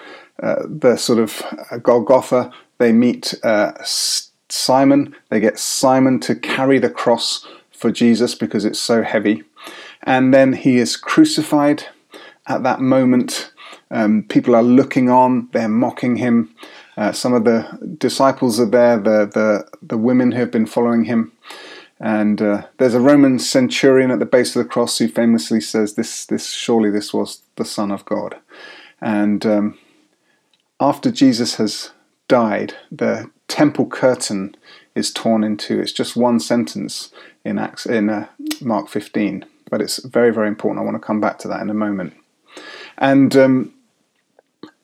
uh, 0.42 0.62
the 0.68 0.96
sort 0.96 1.18
of 1.18 1.42
uh, 1.70 1.78
Golgotha. 1.78 2.52
They 2.76 2.92
meet 2.92 3.32
uh, 3.42 3.72
Simon. 3.82 5.16
They 5.30 5.40
get 5.40 5.58
Simon 5.58 6.20
to 6.20 6.34
carry 6.34 6.78
the 6.78 6.90
cross 6.90 7.46
for 7.70 7.90
Jesus 7.90 8.34
because 8.34 8.66
it's 8.66 8.78
so 8.78 9.02
heavy, 9.02 9.42
and 10.02 10.34
then 10.34 10.52
he 10.52 10.76
is 10.76 10.96
crucified. 10.96 11.84
At 12.46 12.62
that 12.62 12.80
moment, 12.80 13.50
um, 13.90 14.22
people 14.28 14.54
are 14.54 14.62
looking 14.62 15.08
on. 15.08 15.48
They're 15.52 15.68
mocking 15.68 16.16
him. 16.16 16.54
Uh, 16.98 17.12
some 17.12 17.32
of 17.32 17.44
the 17.44 17.96
disciples 17.98 18.60
are 18.60 18.70
there. 18.70 18.98
The 18.98 19.24
the 19.32 19.66
the 19.80 19.96
women 19.96 20.32
who 20.32 20.40
have 20.40 20.50
been 20.50 20.66
following 20.66 21.04
him. 21.04 21.32
And 21.98 22.42
uh, 22.42 22.66
there's 22.76 22.94
a 22.94 23.00
Roman 23.00 23.38
centurion 23.38 24.10
at 24.10 24.18
the 24.18 24.26
base 24.26 24.54
of 24.54 24.62
the 24.62 24.68
cross 24.68 24.98
who 24.98 25.08
famously 25.08 25.60
says, 25.60 25.94
"This, 25.94 26.26
this, 26.26 26.50
surely 26.50 26.90
this 26.90 27.14
was 27.14 27.42
the 27.56 27.64
Son 27.64 27.90
of 27.90 28.04
God." 28.04 28.36
And 29.00 29.46
um, 29.46 29.78
after 30.80 31.10
Jesus 31.10 31.56
has 31.56 31.90
died, 32.28 32.74
the 32.90 33.30
temple 33.48 33.86
curtain 33.86 34.54
is 34.94 35.12
torn 35.12 35.44
in 35.44 35.56
two. 35.56 35.80
It's 35.80 35.92
just 35.92 36.16
one 36.16 36.40
sentence 36.40 37.12
in 37.44 37.58
Acts, 37.58 37.86
in 37.86 38.10
uh, 38.10 38.26
Mark 38.60 38.88
15, 38.88 39.44
but 39.70 39.80
it's 39.80 40.04
very, 40.04 40.32
very 40.32 40.48
important. 40.48 40.82
I 40.82 40.84
want 40.84 41.00
to 41.00 41.06
come 41.06 41.20
back 41.20 41.38
to 41.40 41.48
that 41.48 41.60
in 41.60 41.70
a 41.70 41.74
moment. 41.74 42.14
And 42.98 43.36
um, 43.36 43.74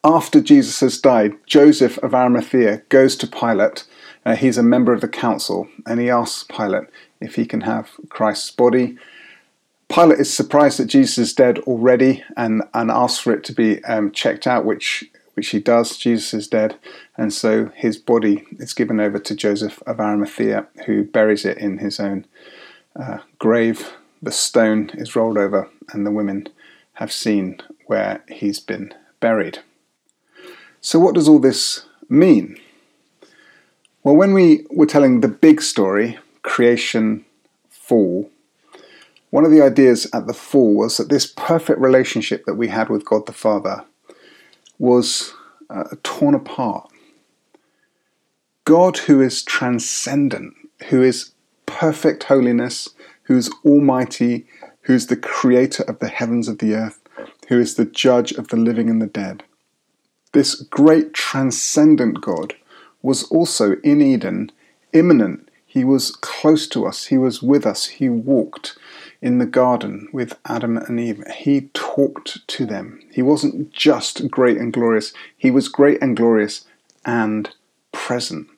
after 0.04 0.40
Jesus 0.40 0.80
has 0.80 1.00
died, 1.00 1.34
Joseph 1.46 1.98
of 1.98 2.14
Arimathea 2.14 2.82
goes 2.88 3.16
to 3.16 3.26
Pilate 3.26 3.84
uh, 4.24 4.36
he's 4.36 4.58
a 4.58 4.62
member 4.62 4.92
of 4.92 5.00
the 5.00 5.08
council 5.08 5.68
and 5.86 6.00
he 6.00 6.10
asks 6.10 6.44
Pilate 6.44 6.88
if 7.20 7.34
he 7.34 7.46
can 7.46 7.62
have 7.62 7.90
Christ's 8.08 8.50
body. 8.50 8.96
Pilate 9.88 10.20
is 10.20 10.32
surprised 10.32 10.78
that 10.78 10.86
Jesus 10.86 11.18
is 11.18 11.34
dead 11.34 11.58
already 11.60 12.24
and, 12.36 12.62
and 12.72 12.90
asks 12.90 13.20
for 13.20 13.32
it 13.32 13.44
to 13.44 13.52
be 13.52 13.84
um, 13.84 14.10
checked 14.10 14.46
out, 14.46 14.64
which 14.64 15.04
which 15.34 15.48
he 15.48 15.60
does. 15.60 15.96
Jesus 15.96 16.34
is 16.34 16.48
dead, 16.48 16.76
and 17.16 17.32
so 17.32 17.70
his 17.74 17.96
body 17.96 18.44
is 18.58 18.74
given 18.74 19.00
over 19.00 19.18
to 19.18 19.34
Joseph 19.34 19.82
of 19.86 19.98
Arimathea, 19.98 20.66
who 20.86 21.04
buries 21.04 21.44
it 21.44 21.58
in 21.58 21.78
his 21.78 21.98
own 21.98 22.26
uh, 22.96 23.18
grave. 23.38 23.92
The 24.20 24.32
stone 24.32 24.90
is 24.94 25.16
rolled 25.16 25.38
over, 25.38 25.70
and 25.90 26.06
the 26.06 26.10
women 26.10 26.48
have 26.94 27.12
seen 27.12 27.60
where 27.86 28.22
he's 28.28 28.60
been 28.60 28.92
buried. 29.20 29.60
So, 30.80 30.98
what 30.98 31.14
does 31.14 31.28
all 31.28 31.38
this 31.38 31.86
mean? 32.08 32.60
Well, 34.04 34.16
when 34.16 34.32
we 34.32 34.66
were 34.68 34.86
telling 34.86 35.20
the 35.20 35.28
big 35.28 35.62
story, 35.62 36.18
creation, 36.42 37.24
fall, 37.70 38.28
one 39.30 39.44
of 39.44 39.52
the 39.52 39.62
ideas 39.62 40.08
at 40.12 40.26
the 40.26 40.34
fall 40.34 40.74
was 40.74 40.96
that 40.96 41.08
this 41.08 41.26
perfect 41.26 41.78
relationship 41.78 42.44
that 42.44 42.56
we 42.56 42.68
had 42.68 42.88
with 42.88 43.04
God 43.04 43.26
the 43.26 43.32
Father 43.32 43.84
was 44.76 45.32
uh, 45.70 45.84
torn 46.02 46.34
apart. 46.34 46.90
God, 48.64 48.98
who 48.98 49.20
is 49.20 49.44
transcendent, 49.44 50.54
who 50.88 51.00
is 51.00 51.32
perfect 51.66 52.24
holiness, 52.24 52.88
who 53.24 53.36
is 53.36 53.50
almighty, 53.64 54.46
who 54.82 54.94
is 54.94 55.06
the 55.06 55.16
creator 55.16 55.84
of 55.84 56.00
the 56.00 56.08
heavens 56.08 56.48
of 56.48 56.58
the 56.58 56.74
earth, 56.74 56.98
who 57.48 57.60
is 57.60 57.76
the 57.76 57.84
judge 57.84 58.32
of 58.32 58.48
the 58.48 58.56
living 58.56 58.90
and 58.90 59.00
the 59.00 59.06
dead. 59.06 59.44
This 60.32 60.56
great 60.56 61.14
transcendent 61.14 62.20
God 62.20 62.54
was 63.02 63.24
also 63.24 63.76
in 63.82 64.00
Eden, 64.00 64.50
immanent. 64.92 65.48
He 65.66 65.84
was 65.84 66.10
close 66.10 66.68
to 66.68 66.86
us. 66.86 67.06
He 67.06 67.18
was 67.18 67.42
with 67.42 67.66
us. 67.66 67.86
He 67.86 68.08
walked 68.08 68.76
in 69.22 69.38
the 69.38 69.46
garden 69.46 70.08
with 70.12 70.36
Adam 70.46 70.76
and 70.76 70.98
Eve. 70.98 71.24
He 71.34 71.70
talked 71.72 72.46
to 72.48 72.66
them. 72.66 73.00
He 73.12 73.22
wasn't 73.22 73.70
just 73.72 74.30
great 74.30 74.58
and 74.58 74.72
glorious, 74.72 75.12
he 75.38 75.50
was 75.50 75.68
great 75.68 76.02
and 76.02 76.16
glorious 76.16 76.66
and 77.04 77.48
present. 77.92 78.48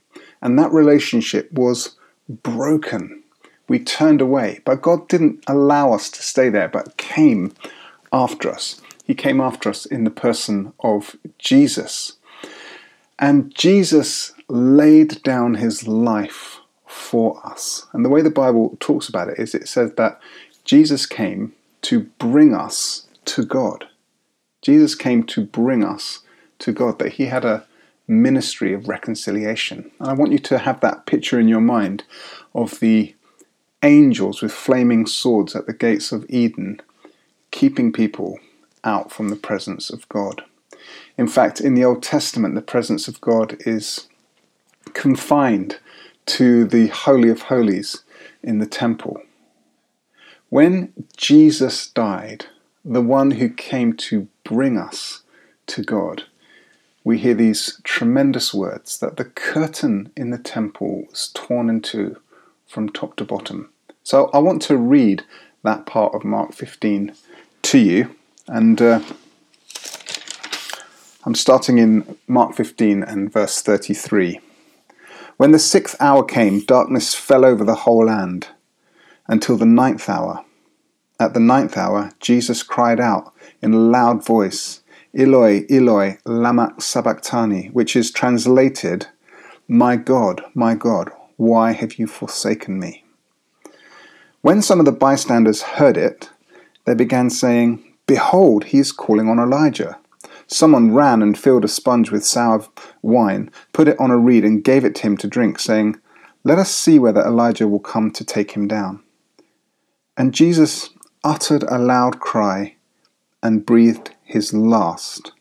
And 0.42 0.58
that 0.58 0.72
relationship 0.72 1.52
was 1.52 1.96
broken. 2.28 3.22
We 3.68 3.78
turned 3.78 4.20
away, 4.20 4.60
but 4.64 4.82
God 4.82 5.08
didn't 5.08 5.42
allow 5.46 5.92
us 5.92 6.10
to 6.10 6.22
stay 6.22 6.48
there, 6.50 6.68
but 6.68 6.96
came 6.96 7.52
after 8.12 8.50
us. 8.50 8.80
He 9.04 9.14
came 9.14 9.40
after 9.40 9.68
us 9.70 9.86
in 9.86 10.04
the 10.04 10.10
person 10.10 10.72
of 10.80 11.16
Jesus. 11.38 12.14
And 13.18 13.54
Jesus 13.54 14.32
laid 14.48 15.22
down 15.22 15.54
his 15.54 15.86
life 15.86 16.60
for 16.86 17.44
us. 17.46 17.86
And 17.92 18.04
the 18.04 18.08
way 18.08 18.22
the 18.22 18.30
Bible 18.30 18.76
talks 18.80 19.08
about 19.08 19.28
it 19.28 19.38
is 19.38 19.54
it 19.54 19.68
says 19.68 19.92
that 19.94 20.20
Jesus 20.64 21.06
came 21.06 21.52
to 21.82 22.04
bring 22.18 22.54
us 22.54 23.06
to 23.26 23.44
God. 23.44 23.86
Jesus 24.62 24.94
came 24.94 25.24
to 25.24 25.44
bring 25.44 25.84
us 25.84 26.20
to 26.60 26.72
God, 26.72 26.98
that 26.98 27.14
he 27.14 27.26
had 27.26 27.44
a 27.44 27.66
ministry 28.06 28.72
of 28.72 28.88
reconciliation. 28.88 29.90
And 29.98 30.08
I 30.08 30.12
want 30.12 30.32
you 30.32 30.38
to 30.38 30.58
have 30.58 30.80
that 30.80 31.06
picture 31.06 31.38
in 31.38 31.48
your 31.48 31.60
mind 31.60 32.04
of 32.54 32.80
the 32.80 33.14
angels 33.82 34.40
with 34.40 34.52
flaming 34.52 35.06
swords 35.06 35.54
at 35.54 35.66
the 35.66 35.72
gates 35.72 36.12
of 36.12 36.24
Eden, 36.28 36.80
keeping 37.50 37.92
people 37.92 38.38
out 38.82 39.12
from 39.12 39.28
the 39.28 39.36
presence 39.36 39.90
of 39.90 40.08
God. 40.08 40.42
In 41.16 41.28
fact, 41.28 41.60
in 41.60 41.74
the 41.74 41.84
Old 41.84 42.02
Testament, 42.02 42.54
the 42.54 42.62
presence 42.62 43.08
of 43.08 43.20
God 43.20 43.56
is 43.60 44.08
confined 44.94 45.78
to 46.26 46.64
the 46.64 46.86
Holy 46.86 47.28
of 47.28 47.42
Holies 47.42 48.02
in 48.42 48.58
the 48.58 48.66
temple. 48.66 49.20
When 50.48 50.92
Jesus 51.16 51.88
died, 51.88 52.46
the 52.84 53.00
one 53.00 53.32
who 53.32 53.48
came 53.48 53.94
to 53.94 54.28
bring 54.44 54.78
us 54.78 55.22
to 55.66 55.82
God, 55.82 56.24
we 57.02 57.18
hear 57.18 57.34
these 57.34 57.80
tremendous 57.84 58.54
words 58.54 58.98
that 58.98 59.16
the 59.16 59.24
curtain 59.24 60.10
in 60.16 60.30
the 60.30 60.38
temple 60.38 61.04
was 61.10 61.30
torn 61.34 61.68
in 61.68 61.82
two 61.82 62.18
from 62.66 62.88
top 62.88 63.16
to 63.16 63.24
bottom. 63.24 63.70
So 64.02 64.30
I 64.32 64.38
want 64.38 64.62
to 64.62 64.76
read 64.76 65.24
that 65.62 65.86
part 65.86 66.14
of 66.14 66.24
Mark 66.24 66.54
15 66.54 67.14
to 67.62 67.78
you, 67.78 68.14
and 68.46 68.80
uh, 68.80 69.00
I'm 71.24 71.34
starting 71.34 71.78
in 71.78 72.16
Mark 72.28 72.54
15 72.54 73.02
and 73.02 73.32
verse 73.32 73.62
33. 73.62 74.40
When 75.36 75.50
the 75.50 75.58
sixth 75.58 75.96
hour 76.00 76.24
came, 76.24 76.60
darkness 76.60 77.14
fell 77.14 77.44
over 77.44 77.64
the 77.64 77.74
whole 77.74 78.06
land 78.06 78.48
until 79.26 79.56
the 79.56 79.66
ninth 79.66 80.08
hour. 80.08 80.44
At 81.18 81.34
the 81.34 81.40
ninth 81.40 81.76
hour, 81.76 82.12
Jesus 82.20 82.62
cried 82.62 83.00
out 83.00 83.32
in 83.60 83.74
a 83.74 83.78
loud 83.78 84.24
voice, 84.24 84.82
Eloi, 85.16 85.64
Eloi, 85.68 86.18
lama 86.24 86.74
sabachthani, 86.78 87.68
which 87.68 87.96
is 87.96 88.12
translated, 88.12 89.06
My 89.66 89.96
God, 89.96 90.42
my 90.54 90.74
God, 90.74 91.10
why 91.36 91.72
have 91.72 91.94
you 91.94 92.06
forsaken 92.06 92.78
me? 92.78 93.04
When 94.42 94.62
some 94.62 94.78
of 94.78 94.84
the 94.84 94.92
bystanders 94.92 95.62
heard 95.62 95.96
it, 95.96 96.30
they 96.84 96.94
began 96.94 97.30
saying, 97.30 97.82
Behold, 98.06 98.64
he 98.64 98.78
is 98.78 98.92
calling 98.92 99.28
on 99.28 99.38
Elijah. 99.38 99.98
Someone 100.46 100.94
ran 100.94 101.22
and 101.22 101.38
filled 101.38 101.64
a 101.64 101.68
sponge 101.68 102.10
with 102.10 102.24
sour 102.24 102.66
wine, 103.02 103.50
put 103.72 103.88
it 103.88 103.98
on 103.98 104.10
a 104.10 104.18
reed, 104.18 104.44
and 104.44 104.64
gave 104.64 104.84
it 104.84 104.94
to 104.96 105.02
him 105.02 105.16
to 105.18 105.26
drink, 105.26 105.58
saying, 105.58 105.96
Let 106.42 106.58
us 106.58 106.74
see 106.74 106.98
whether 106.98 107.22
Elijah 107.22 107.68
will 107.68 107.80
come 107.80 108.10
to 108.12 108.24
take 108.24 108.52
him 108.52 108.68
down. 108.68 109.02
And 110.16 110.34
Jesus 110.34 110.90
uttered 111.22 111.64
a 111.64 111.78
loud 111.78 112.20
cry 112.20 112.76
and 113.42 113.66
breathed 113.66 114.14
his 114.22 114.52
last. 114.52 115.32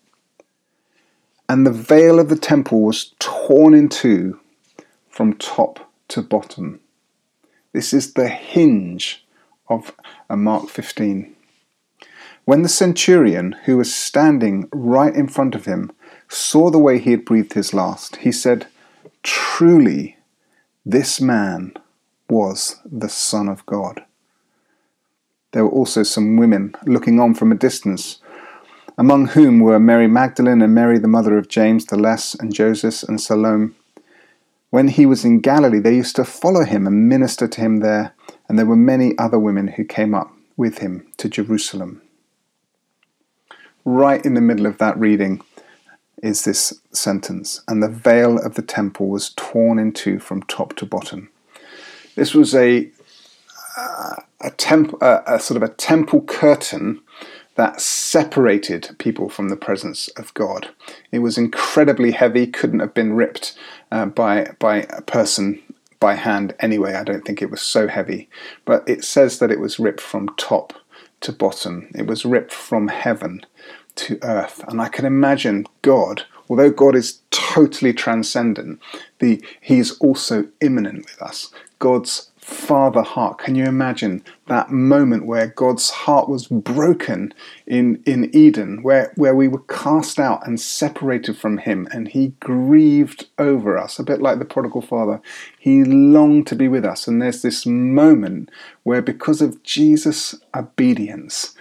And 1.47 1.65
the 1.65 1.71
veil 1.71 2.19
of 2.19 2.29
the 2.29 2.37
temple 2.37 2.81
was 2.81 3.13
torn 3.19 3.73
in 3.73 3.89
two 3.89 4.39
from 5.09 5.33
top 5.33 5.91
to 6.07 6.21
bottom. 6.21 6.79
This 7.73 7.93
is 7.93 8.13
the 8.13 8.27
hinge 8.27 9.25
of 9.67 9.93
uh, 10.29 10.35
Mark 10.35 10.69
15. 10.69 11.35
When 12.45 12.61
the 12.61 12.69
centurion, 12.69 13.53
who 13.63 13.77
was 13.77 13.95
standing 13.95 14.67
right 14.73 15.15
in 15.15 15.29
front 15.29 15.55
of 15.55 15.63
him, 15.63 15.93
saw 16.27 16.69
the 16.69 16.79
way 16.79 16.99
he 16.99 17.11
had 17.11 17.23
breathed 17.23 17.53
his 17.53 17.73
last, 17.73 18.17
he 18.17 18.33
said, 18.33 18.67
Truly, 19.21 20.17
this 20.85 21.21
man 21.21 21.73
was 22.29 22.81
the 22.85 23.07
Son 23.07 23.47
of 23.47 23.65
God. 23.65 24.03
There 25.53 25.63
were 25.63 25.71
also 25.71 26.03
some 26.03 26.35
women 26.35 26.75
looking 26.85 27.17
on 27.17 27.33
from 27.33 27.53
a 27.53 27.55
distance, 27.55 28.19
among 28.97 29.27
whom 29.27 29.61
were 29.61 29.79
Mary 29.79 30.07
Magdalene 30.07 30.61
and 30.61 30.75
Mary, 30.75 30.99
the 30.99 31.07
mother 31.07 31.37
of 31.37 31.47
James 31.47 31.85
the 31.85 31.97
Less, 31.97 32.35
and 32.35 32.53
Joseph 32.53 33.03
and 33.07 33.21
Salome. 33.21 33.73
When 34.69 34.89
he 34.89 35.05
was 35.05 35.23
in 35.23 35.39
Galilee, 35.39 35.79
they 35.79 35.95
used 35.95 36.17
to 36.17 36.25
follow 36.25 36.65
him 36.65 36.87
and 36.87 37.07
minister 37.07 37.47
to 37.47 37.61
him 37.61 37.77
there, 37.77 38.13
and 38.49 38.59
there 38.59 38.65
were 38.65 38.75
many 38.75 39.17
other 39.17 39.39
women 39.39 39.69
who 39.69 39.85
came 39.85 40.13
up 40.13 40.33
with 40.57 40.79
him 40.79 41.07
to 41.17 41.29
Jerusalem 41.29 42.01
right 43.85 44.23
in 44.25 44.33
the 44.33 44.41
middle 44.41 44.65
of 44.65 44.77
that 44.77 44.97
reading 44.97 45.41
is 46.21 46.43
this 46.43 46.81
sentence, 46.91 47.61
and 47.67 47.83
the 47.83 47.89
veil 47.89 48.37
of 48.37 48.55
the 48.55 48.61
temple 48.61 49.09
was 49.09 49.33
torn 49.35 49.77
in 49.77 49.91
two 49.91 50.19
from 50.19 50.41
top 50.43 50.75
to 50.77 50.85
bottom. 50.85 51.29
This 52.15 52.33
was 52.33 52.55
a 52.55 52.89
a, 54.41 54.51
temp, 54.51 54.93
a, 55.01 55.39
sort 55.39 55.57
of 55.57 55.63
a 55.63 55.73
temple 55.73 56.21
curtain 56.21 57.01
that 57.55 57.81
separated 57.81 58.95
people 58.97 59.29
from 59.29 59.49
the 59.49 59.55
presence 59.55 60.07
of 60.09 60.33
God. 60.33 60.69
It 61.11 61.19
was 61.19 61.37
incredibly 61.37 62.11
heavy, 62.11 62.47
couldn't 62.47 62.79
have 62.79 62.93
been 62.93 63.13
ripped 63.13 63.57
uh, 63.91 64.07
by 64.07 64.53
by 64.59 64.87
a 64.89 65.01
person 65.01 65.61
by 65.99 66.15
hand 66.15 66.55
anyway. 66.59 66.93
I 66.93 67.03
don't 67.03 67.23
think 67.23 67.41
it 67.41 67.51
was 67.51 67.61
so 67.61 67.87
heavy, 67.87 68.29
but 68.65 68.87
it 68.87 69.03
says 69.03 69.39
that 69.39 69.51
it 69.51 69.59
was 69.59 69.79
ripped 69.79 70.01
from 70.01 70.35
top 70.37 70.73
to 71.23 71.31
bottom. 71.31 71.89
It 71.95 72.05
was 72.05 72.25
ripped 72.25 72.53
from 72.53 72.87
heaven 72.87 73.45
to 73.95 74.19
earth, 74.21 74.63
and 74.67 74.81
I 74.81 74.89
can 74.89 75.05
imagine 75.05 75.65
God. 75.81 76.23
Although 76.49 76.71
God 76.71 76.95
is 76.95 77.21
totally 77.31 77.93
transcendent, 77.93 78.79
the, 79.19 79.43
He 79.61 79.79
is 79.79 79.97
also 79.99 80.47
immanent 80.61 81.05
with 81.05 81.21
us. 81.21 81.51
God's 81.79 82.31
father 82.43 83.01
heart. 83.01 83.37
Can 83.39 83.55
you 83.55 83.65
imagine 83.65 84.23
that 84.47 84.69
moment 84.69 85.25
where 85.25 85.47
God's 85.47 85.89
heart 85.89 86.27
was 86.27 86.47
broken 86.47 87.33
in, 87.65 88.03
in 88.05 88.29
Eden, 88.35 88.83
where, 88.83 89.13
where 89.15 89.35
we 89.35 89.47
were 89.47 89.63
cast 89.63 90.19
out 90.19 90.45
and 90.45 90.59
separated 90.59 91.37
from 91.37 91.57
Him, 91.57 91.87
and 91.91 92.07
He 92.07 92.33
grieved 92.39 93.27
over 93.37 93.77
us, 93.77 93.97
a 93.97 94.03
bit 94.03 94.21
like 94.21 94.39
the 94.39 94.45
prodigal 94.45 94.81
father. 94.81 95.21
He 95.57 95.83
longed 95.83 96.47
to 96.47 96.55
be 96.55 96.67
with 96.67 96.85
us. 96.85 97.07
And 97.07 97.21
there's 97.21 97.41
this 97.41 97.65
moment 97.65 98.49
where, 98.83 99.01
because 99.01 99.41
of 99.41 99.63
Jesus' 99.63 100.35
obedience, 100.55 101.55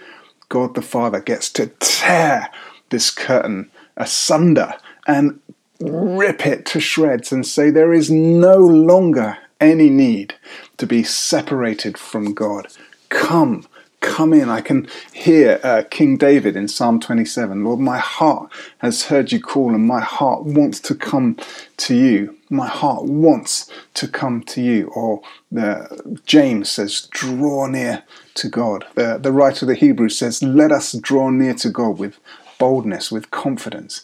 God 0.49 0.75
the 0.75 0.81
Father 0.81 1.19
gets 1.19 1.49
to 1.53 1.67
tear 1.79 2.49
this 2.89 3.09
curtain 3.09 3.71
asunder 3.97 4.75
and 5.07 5.39
rip 5.79 6.45
it 6.45 6.65
to 6.67 6.79
shreds 6.79 7.31
and 7.31 7.45
say, 7.45 7.69
There 7.69 7.93
is 7.93 8.11
no 8.11 8.57
longer 8.57 9.37
any 9.69 9.89
need 9.89 10.35
to 10.77 10.87
be 10.87 11.03
separated 11.03 11.97
from 11.97 12.33
God. 12.33 12.67
Come, 13.09 13.65
come 14.01 14.33
in. 14.33 14.49
I 14.49 14.61
can 14.61 14.87
hear 15.13 15.59
uh, 15.63 15.83
King 15.89 16.17
David 16.17 16.55
in 16.55 16.67
Psalm 16.67 16.99
27 16.99 17.63
Lord, 17.63 17.79
my 17.79 17.97
heart 17.97 18.51
has 18.79 19.05
heard 19.05 19.31
you 19.31 19.41
call, 19.41 19.73
and 19.73 19.85
my 19.85 20.01
heart 20.01 20.43
wants 20.43 20.79
to 20.81 20.95
come 20.95 21.37
to 21.77 21.95
you. 21.95 22.37
My 22.49 22.67
heart 22.67 23.05
wants 23.05 23.69
to 23.95 24.07
come 24.07 24.43
to 24.43 24.61
you. 24.61 24.87
Or 24.89 25.21
the, 25.51 26.19
James 26.25 26.69
says, 26.69 27.07
Draw 27.11 27.67
near 27.67 28.03
to 28.35 28.49
God. 28.49 28.85
The, 28.95 29.17
the 29.21 29.31
writer 29.31 29.65
of 29.65 29.69
the 29.69 29.75
Hebrews 29.75 30.17
says, 30.17 30.43
Let 30.43 30.71
us 30.71 30.93
draw 30.93 31.29
near 31.29 31.53
to 31.55 31.69
God 31.69 31.97
with 31.97 32.19
boldness, 32.59 33.11
with 33.11 33.31
confidence. 33.31 34.03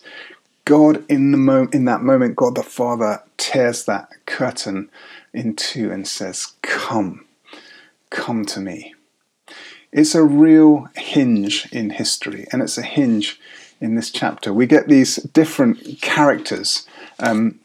God, 0.65 1.03
in 1.09 1.31
the 1.31 1.37
mo- 1.37 1.69
in 1.73 1.85
that 1.85 2.01
moment, 2.03 2.35
God 2.35 2.55
the 2.55 2.63
Father 2.63 3.23
tears 3.37 3.85
that 3.85 4.09
curtain 4.25 4.89
in 5.33 5.55
two 5.55 5.91
and 5.91 6.07
says, 6.07 6.53
Come, 6.61 7.25
come 8.09 8.45
to 8.45 8.59
me. 8.59 8.93
It's 9.91 10.13
a 10.13 10.23
real 10.23 10.87
hinge 10.95 11.67
in 11.71 11.91
history, 11.91 12.47
and 12.51 12.61
it's 12.61 12.77
a 12.77 12.83
hinge 12.83 13.39
in 13.81 13.95
this 13.95 14.11
chapter. 14.11 14.53
We 14.53 14.67
get 14.67 14.87
these 14.87 15.15
different 15.17 16.01
characters 16.01 16.87
um, 17.19 17.59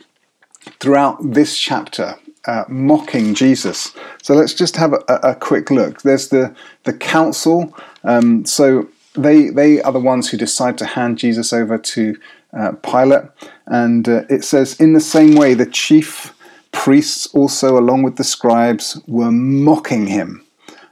throughout 0.80 1.18
this 1.20 1.58
chapter 1.58 2.16
uh, 2.46 2.64
mocking 2.68 3.34
Jesus. 3.34 3.92
So 4.22 4.34
let's 4.34 4.54
just 4.54 4.76
have 4.76 4.92
a, 4.92 5.14
a, 5.22 5.34
quick 5.34 5.70
look. 5.70 6.02
There's 6.02 6.28
the 6.28 6.54
the 6.84 6.92
council. 6.92 7.74
Um, 8.04 8.44
so 8.44 8.88
they 9.14 9.48
they 9.48 9.80
are 9.82 9.92
the 9.92 10.00
ones 10.00 10.28
who 10.28 10.36
decide 10.36 10.76
to 10.78 10.84
hand 10.84 11.18
Jesus 11.18 11.52
over 11.52 11.78
to 11.78 12.16
uh, 12.52 12.72
Pilate, 12.82 13.24
and 13.66 14.08
uh, 14.08 14.22
it 14.28 14.44
says 14.44 14.78
in 14.80 14.92
the 14.92 15.00
same 15.00 15.34
way 15.34 15.54
the 15.54 15.66
chief 15.66 16.33
priests 16.74 17.26
also, 17.28 17.78
along 17.78 18.02
with 18.02 18.16
the 18.16 18.24
scribes, 18.24 19.00
were 19.06 19.30
mocking 19.30 20.08
him 20.08 20.44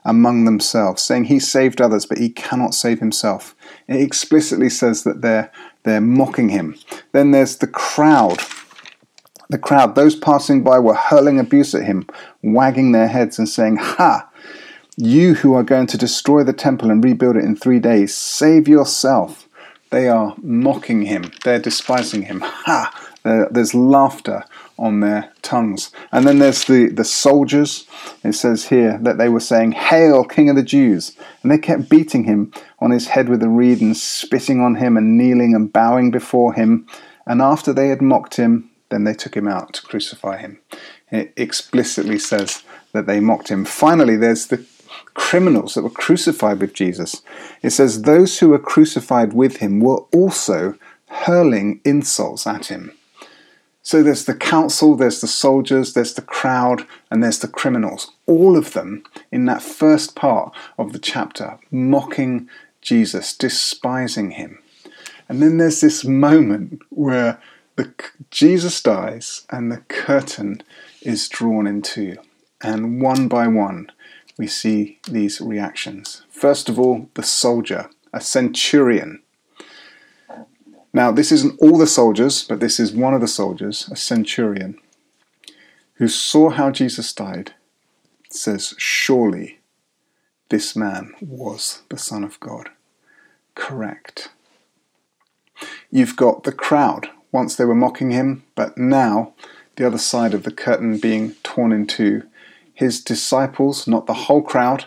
among 0.04 0.44
themselves, 0.44 1.02
saying 1.02 1.24
he 1.24 1.38
saved 1.38 1.80
others, 1.80 2.06
but 2.06 2.18
he 2.18 2.30
cannot 2.30 2.74
save 2.74 3.00
himself. 3.00 3.54
It 3.88 4.00
explicitly 4.00 4.70
says 4.70 5.04
that 5.04 5.20
they're, 5.20 5.52
they're 5.82 6.00
mocking 6.00 6.48
him. 6.48 6.76
Then 7.12 7.32
there's 7.32 7.56
the 7.56 7.66
crowd. 7.66 8.38
The 9.50 9.58
crowd, 9.58 9.94
those 9.94 10.16
passing 10.16 10.62
by, 10.62 10.78
were 10.78 10.94
hurling 10.94 11.38
abuse 11.38 11.74
at 11.74 11.84
him, 11.84 12.06
wagging 12.42 12.92
their 12.92 13.08
heads 13.08 13.38
and 13.38 13.48
saying, 13.48 13.76
Ha! 13.76 14.28
You 14.96 15.34
who 15.34 15.54
are 15.54 15.62
going 15.62 15.88
to 15.88 15.98
destroy 15.98 16.42
the 16.42 16.52
temple 16.52 16.90
and 16.90 17.02
rebuild 17.04 17.36
it 17.36 17.44
in 17.44 17.56
three 17.56 17.80
days, 17.80 18.14
save 18.14 18.68
yourself. 18.68 19.48
They 19.90 20.08
are 20.08 20.34
mocking 20.38 21.02
him, 21.02 21.32
they're 21.44 21.58
despising 21.58 22.22
him. 22.22 22.40
Ha! 22.42 23.10
There's 23.24 23.74
laughter 23.74 24.44
on 24.78 25.00
their 25.00 25.32
tongues. 25.42 25.90
And 26.10 26.26
then 26.26 26.38
there's 26.38 26.64
the, 26.64 26.88
the 26.88 27.04
soldiers. 27.04 27.86
It 28.24 28.32
says 28.32 28.68
here 28.68 28.98
that 29.02 29.18
they 29.18 29.28
were 29.28 29.40
saying, 29.40 29.72
Hail, 29.72 30.24
King 30.24 30.50
of 30.50 30.56
the 30.56 30.62
Jews! 30.62 31.16
And 31.42 31.50
they 31.50 31.58
kept 31.58 31.88
beating 31.88 32.24
him 32.24 32.52
on 32.78 32.90
his 32.90 33.08
head 33.08 33.28
with 33.28 33.42
a 33.42 33.48
reed 33.48 33.80
and 33.80 33.96
spitting 33.96 34.60
on 34.60 34.76
him 34.76 34.96
and 34.96 35.16
kneeling 35.16 35.54
and 35.54 35.72
bowing 35.72 36.10
before 36.10 36.54
him. 36.54 36.86
And 37.26 37.40
after 37.40 37.72
they 37.72 37.88
had 37.88 38.02
mocked 38.02 38.36
him, 38.36 38.70
then 38.90 39.04
they 39.04 39.14
took 39.14 39.36
him 39.36 39.48
out 39.48 39.74
to 39.74 39.82
crucify 39.82 40.38
him. 40.38 40.60
It 41.10 41.32
explicitly 41.36 42.18
says 42.18 42.62
that 42.92 43.06
they 43.06 43.20
mocked 43.20 43.48
him. 43.48 43.64
Finally, 43.64 44.16
there's 44.16 44.46
the 44.46 44.64
criminals 45.14 45.74
that 45.74 45.82
were 45.82 45.90
crucified 45.90 46.60
with 46.60 46.74
Jesus. 46.74 47.22
It 47.62 47.70
says, 47.70 48.02
Those 48.02 48.38
who 48.38 48.50
were 48.50 48.58
crucified 48.58 49.32
with 49.32 49.58
him 49.58 49.80
were 49.80 50.04
also 50.12 50.76
hurling 51.08 51.80
insults 51.84 52.46
at 52.46 52.66
him. 52.66 52.92
So 53.82 54.02
there's 54.02 54.26
the 54.26 54.34
council, 54.34 54.94
there's 54.94 55.20
the 55.20 55.26
soldiers, 55.26 55.92
there's 55.92 56.14
the 56.14 56.22
crowd, 56.22 56.86
and 57.10 57.22
there's 57.22 57.40
the 57.40 57.48
criminals. 57.48 58.12
All 58.26 58.56
of 58.56 58.72
them 58.74 59.02
in 59.32 59.46
that 59.46 59.62
first 59.62 60.14
part 60.14 60.54
of 60.78 60.92
the 60.92 61.00
chapter, 61.00 61.58
mocking 61.70 62.48
Jesus, 62.80 63.36
despising 63.36 64.32
him. 64.32 64.58
And 65.28 65.42
then 65.42 65.56
there's 65.56 65.80
this 65.80 66.04
moment 66.04 66.80
where 66.90 67.40
the, 67.76 67.92
Jesus 68.30 68.80
dies 68.82 69.46
and 69.50 69.72
the 69.72 69.78
curtain 69.78 70.62
is 71.00 71.28
drawn 71.28 71.66
in 71.66 71.82
two. 71.82 72.16
And 72.62 73.02
one 73.02 73.26
by 73.28 73.48
one, 73.48 73.90
we 74.38 74.46
see 74.46 75.00
these 75.08 75.40
reactions. 75.40 76.22
First 76.30 76.68
of 76.68 76.78
all, 76.78 77.08
the 77.14 77.22
soldier, 77.22 77.90
a 78.12 78.20
centurion, 78.20 79.21
now, 80.92 81.10
this 81.10 81.32
isn't 81.32 81.58
all 81.60 81.78
the 81.78 81.86
soldiers, 81.86 82.44
but 82.44 82.60
this 82.60 82.78
is 82.78 82.92
one 82.92 83.14
of 83.14 83.22
the 83.22 83.28
soldiers, 83.28 83.88
a 83.90 83.96
centurion, 83.96 84.78
who 85.94 86.06
saw 86.06 86.50
how 86.50 86.70
Jesus 86.70 87.12
died, 87.12 87.54
says, 88.28 88.74
Surely 88.76 89.60
this 90.50 90.76
man 90.76 91.14
was 91.22 91.82
the 91.88 91.96
Son 91.96 92.22
of 92.22 92.38
God. 92.40 92.68
Correct. 93.54 94.30
You've 95.90 96.16
got 96.16 96.44
the 96.44 96.52
crowd. 96.52 97.08
Once 97.30 97.56
they 97.56 97.64
were 97.64 97.74
mocking 97.74 98.10
him, 98.10 98.44
but 98.54 98.76
now 98.76 99.32
the 99.76 99.86
other 99.86 99.98
side 99.98 100.34
of 100.34 100.42
the 100.42 100.52
curtain 100.52 100.98
being 100.98 101.32
torn 101.42 101.72
in 101.72 101.86
two. 101.86 102.24
His 102.74 103.02
disciples, 103.02 103.86
not 103.88 104.06
the 104.06 104.12
whole 104.12 104.42
crowd, 104.42 104.84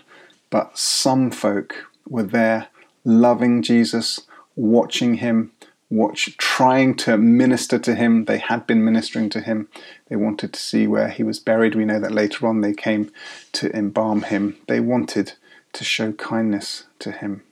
but 0.52 0.78
some 0.78 1.32
folk, 1.32 1.88
were 2.08 2.24
there 2.24 2.68
loving 3.04 3.63
Jesus, 3.63 4.22
watching 4.56 5.15
him, 5.15 5.52
watch 5.89 6.36
trying 6.38 6.95
to 6.95 7.17
minister 7.17 7.78
to 7.80 7.95
him. 7.95 8.26
They 8.26 8.39
had 8.39 8.65
been 8.65 8.84
ministering 8.84 9.30
to 9.32 9.41
him. 9.41 9.69
They 10.10 10.15
wanted 10.15 10.54
to 10.54 10.60
see 10.60 10.88
where 10.88 11.10
he 11.10 11.24
was 11.24 11.39
buried. 11.39 11.76
We 11.76 11.86
know 11.86 12.00
that 12.00 12.12
later 12.12 12.48
on 12.48 12.62
they 12.62 12.74
came 12.74 13.12
to 13.54 13.76
embalm 13.76 14.24
him. 14.24 14.58
They 14.67 14.80
wanted 14.80 15.34
to 15.74 15.84
show 15.84 16.12
kindness 16.13 16.86
to 17.00 17.12
him. 17.12 17.43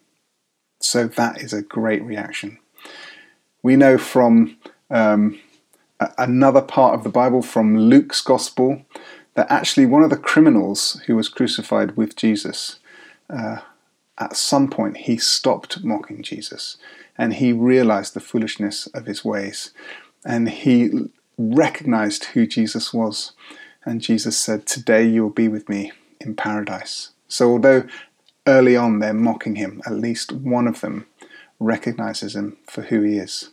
So 0.82 1.08
that 1.08 1.42
is 1.42 1.54
a 1.54 1.62
great 1.62 2.04
reaction. 2.04 2.60
We 3.62 3.76
know 3.76 3.98
from 3.98 4.58
um, 4.90 5.40
another 6.18 6.62
part 6.62 6.96
of 6.96 7.04
the 7.04 7.10
Bible, 7.10 7.42
from 7.42 7.78
Luke's 7.78 8.22
Gospel, 8.22 8.86
that 9.36 9.50
actually 9.50 9.86
one 9.86 10.04
of 10.04 10.10
the 10.10 10.18
criminals 10.18 11.02
who 11.06 11.16
was 11.16 11.30
crucified 11.30 11.96
with 11.96 12.16
Jesus, 12.16 12.80
uh, 13.30 13.60
at 14.18 14.36
some 14.36 14.70
point 14.70 14.98
he 14.98 15.18
stopped 15.18 15.84
mocking 15.84 16.22
Jesus 16.22 16.78
and 17.18 17.36
he 17.36 17.54
realized 17.54 18.14
the 18.14 18.20
foolishness 18.20 18.88
of 18.88 19.06
his 19.06 19.24
ways. 19.24 19.72
And 20.26 20.50
he 20.50 20.90
recognized 21.38 22.26
who 22.26 22.48
Jesus 22.48 22.94
was. 22.94 23.34
And 23.86 24.02
Jesus 24.02 24.38
said, 24.38 24.66
Today 24.66 25.06
you 25.06 25.24
will 25.24 25.30
be 25.30 25.48
with 25.48 25.68
me 25.70 25.92
in 26.22 26.36
paradise. 26.36 27.12
So, 27.28 27.52
although 27.52 27.86
early 28.48 28.76
on 28.76 29.00
they're 29.00 29.14
mocking 29.14 29.56
him, 29.56 29.82
at 29.86 29.94
least 29.94 30.32
one 30.32 30.68
of 30.68 30.82
them 30.82 31.06
recognizes 31.60 32.36
him 32.36 32.58
for 32.66 32.84
who 32.84 33.02
he 33.02 33.18
is. 33.18 33.50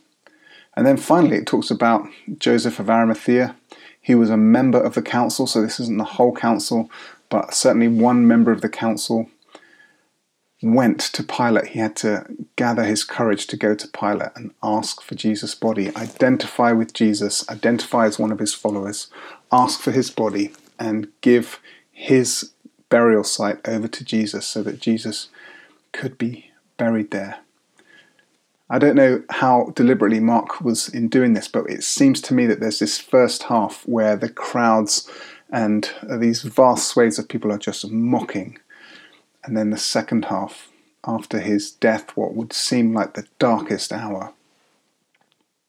And 0.75 0.85
then 0.85 0.97
finally, 0.97 1.37
it 1.37 1.47
talks 1.47 1.69
about 1.69 2.07
Joseph 2.37 2.79
of 2.79 2.89
Arimathea. 2.89 3.55
He 4.01 4.15
was 4.15 4.29
a 4.29 4.37
member 4.37 4.81
of 4.81 4.95
the 4.95 5.01
council, 5.01 5.45
so 5.45 5.61
this 5.61 5.79
isn't 5.79 5.97
the 5.97 6.03
whole 6.03 6.33
council, 6.33 6.89
but 7.29 7.53
certainly 7.53 7.87
one 7.87 8.27
member 8.27 8.51
of 8.51 8.61
the 8.61 8.69
council 8.69 9.29
went 10.61 10.99
to 10.99 11.23
Pilate. 11.23 11.69
He 11.69 11.79
had 11.79 11.95
to 11.97 12.25
gather 12.55 12.83
his 12.83 13.03
courage 13.03 13.47
to 13.47 13.57
go 13.57 13.75
to 13.75 13.87
Pilate 13.87 14.31
and 14.35 14.53
ask 14.61 15.01
for 15.01 15.15
Jesus' 15.15 15.55
body, 15.55 15.95
identify 15.95 16.71
with 16.71 16.93
Jesus, 16.93 17.47
identify 17.49 18.05
as 18.05 18.19
one 18.19 18.31
of 18.31 18.39
his 18.39 18.53
followers, 18.53 19.07
ask 19.51 19.79
for 19.79 19.91
his 19.91 20.11
body, 20.11 20.53
and 20.79 21.07
give 21.21 21.59
his 21.91 22.51
burial 22.89 23.23
site 23.23 23.67
over 23.67 23.87
to 23.87 24.03
Jesus 24.03 24.45
so 24.45 24.61
that 24.63 24.79
Jesus 24.79 25.29
could 25.91 26.17
be 26.17 26.51
buried 26.77 27.11
there. 27.11 27.39
I 28.69 28.79
don't 28.79 28.95
know 28.95 29.23
how 29.29 29.73
deliberately 29.75 30.21
Mark 30.21 30.61
was 30.61 30.87
in 30.87 31.09
doing 31.09 31.33
this, 31.33 31.47
but 31.47 31.69
it 31.69 31.83
seems 31.83 32.21
to 32.21 32.33
me 32.33 32.45
that 32.45 32.61
there's 32.61 32.79
this 32.79 32.97
first 32.97 33.43
half 33.43 33.85
where 33.85 34.15
the 34.15 34.29
crowds 34.29 35.09
and 35.51 35.91
these 36.09 36.43
vast 36.43 36.87
swathes 36.87 37.19
of 37.19 37.27
people 37.27 37.51
are 37.51 37.57
just 37.57 37.89
mocking. 37.91 38.57
And 39.43 39.57
then 39.57 39.69
the 39.69 39.77
second 39.77 40.25
half, 40.25 40.69
after 41.05 41.39
his 41.39 41.71
death, 41.71 42.15
what 42.15 42.35
would 42.35 42.53
seem 42.53 42.93
like 42.93 43.13
the 43.13 43.27
darkest 43.39 43.91
hour, 43.91 44.33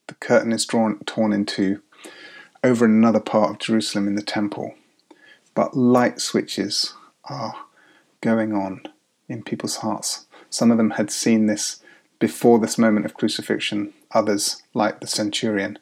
the 0.08 0.14
curtain 0.14 0.52
is 0.52 0.66
drawn, 0.66 0.98
torn 1.04 1.32
in 1.32 1.46
two 1.46 1.80
over 2.64 2.85
another 2.85 3.20
part 3.20 3.50
of 3.50 3.58
Jerusalem 3.58 4.06
in 4.06 4.14
the 4.14 4.22
temple. 4.22 4.74
But 5.54 5.76
light 5.76 6.20
switches 6.20 6.94
are 7.24 7.54
going 8.20 8.52
on 8.52 8.82
in 9.28 9.42
people's 9.42 9.76
hearts. 9.76 10.26
Some 10.50 10.70
of 10.70 10.76
them 10.76 10.90
had 10.90 11.11
seen 11.11 11.46
this 11.46 11.80
before 12.18 12.58
this 12.58 12.78
moment 12.78 13.04
of 13.04 13.14
crucifixion, 13.14 13.92
others, 14.12 14.62
like 14.74 15.00
the 15.00 15.06
centurion, 15.06 15.78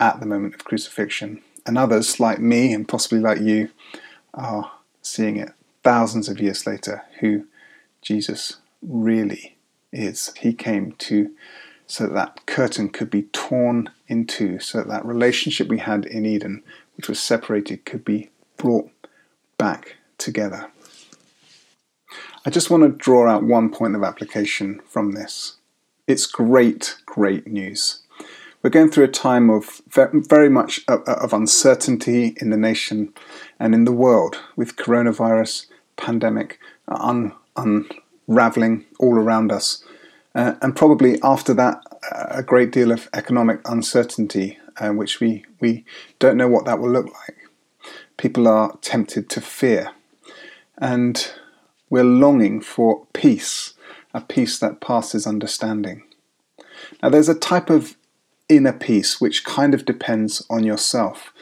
at 0.00 0.20
the 0.20 0.26
moment 0.26 0.54
of 0.54 0.64
crucifixion, 0.64 1.40
and 1.64 1.78
others, 1.78 2.20
like 2.20 2.38
me 2.40 2.72
and 2.72 2.86
possibly 2.86 3.20
like 3.20 3.40
you, 3.40 3.70
are 4.34 4.70
seeing 5.02 5.36
it 5.36 5.52
thousands 5.88 6.28
of 6.28 6.38
years 6.38 6.66
later 6.66 7.02
who 7.20 7.46
Jesus 8.02 8.58
really 8.82 9.56
is. 9.90 10.34
He 10.36 10.52
came 10.52 10.92
to 10.92 11.30
so 11.86 12.04
that, 12.04 12.12
that 12.12 12.44
curtain 12.44 12.90
could 12.90 13.08
be 13.08 13.22
torn 13.22 13.88
in 14.06 14.26
two, 14.26 14.58
so 14.58 14.76
that 14.76 14.88
that 14.88 15.06
relationship 15.06 15.68
we 15.68 15.78
had 15.78 16.04
in 16.04 16.26
Eden, 16.26 16.62
which 16.98 17.08
was 17.08 17.18
separated, 17.18 17.86
could 17.86 18.04
be 18.04 18.28
brought 18.58 18.90
back 19.56 19.96
together. 20.18 20.70
I 22.44 22.50
just 22.50 22.68
want 22.68 22.82
to 22.82 22.90
draw 22.90 23.26
out 23.26 23.44
one 23.44 23.70
point 23.70 23.96
of 23.96 24.02
application 24.02 24.82
from 24.86 25.12
this. 25.12 25.56
It's 26.06 26.26
great, 26.26 26.96
great 27.06 27.46
news. 27.46 28.02
We're 28.62 28.68
going 28.68 28.90
through 28.90 29.04
a 29.04 29.08
time 29.08 29.48
of 29.48 29.80
very 29.88 30.50
much 30.50 30.80
uh, 30.86 30.98
uh, 31.06 31.12
of 31.14 31.32
uncertainty 31.32 32.36
in 32.42 32.50
the 32.50 32.58
nation 32.58 33.14
and 33.58 33.74
in 33.74 33.84
the 33.84 33.92
world 33.92 34.36
with 34.54 34.76
coronavirus 34.76 35.64
pandemic 35.98 36.58
un, 36.88 37.32
unraveling 37.56 38.86
all 38.98 39.16
around 39.16 39.52
us. 39.52 39.84
Uh, 40.34 40.54
and 40.62 40.74
probably 40.74 41.20
after 41.22 41.52
that, 41.54 41.82
a 42.12 42.42
great 42.42 42.70
deal 42.70 42.92
of 42.92 43.08
economic 43.12 43.60
uncertainty, 43.68 44.58
uh, 44.78 44.90
which 44.90 45.20
we, 45.20 45.44
we 45.60 45.84
don't 46.18 46.36
know 46.36 46.48
what 46.48 46.64
that 46.64 46.78
will 46.78 46.90
look 46.90 47.06
like. 47.06 47.36
People 48.16 48.48
are 48.48 48.76
tempted 48.80 49.28
to 49.30 49.40
fear. 49.40 49.90
And 50.78 51.30
we're 51.90 52.04
longing 52.04 52.60
for 52.60 53.06
peace, 53.12 53.74
a 54.14 54.20
peace 54.20 54.58
that 54.58 54.80
passes 54.80 55.26
understanding. 55.26 56.04
Now, 57.02 57.08
there's 57.08 57.28
a 57.28 57.34
type 57.34 57.70
of 57.70 57.96
inner 58.48 58.72
peace 58.72 59.20
which 59.20 59.44
kind 59.44 59.74
of 59.74 59.84
depends 59.84 60.44
on 60.48 60.64
yourself. 60.64 61.32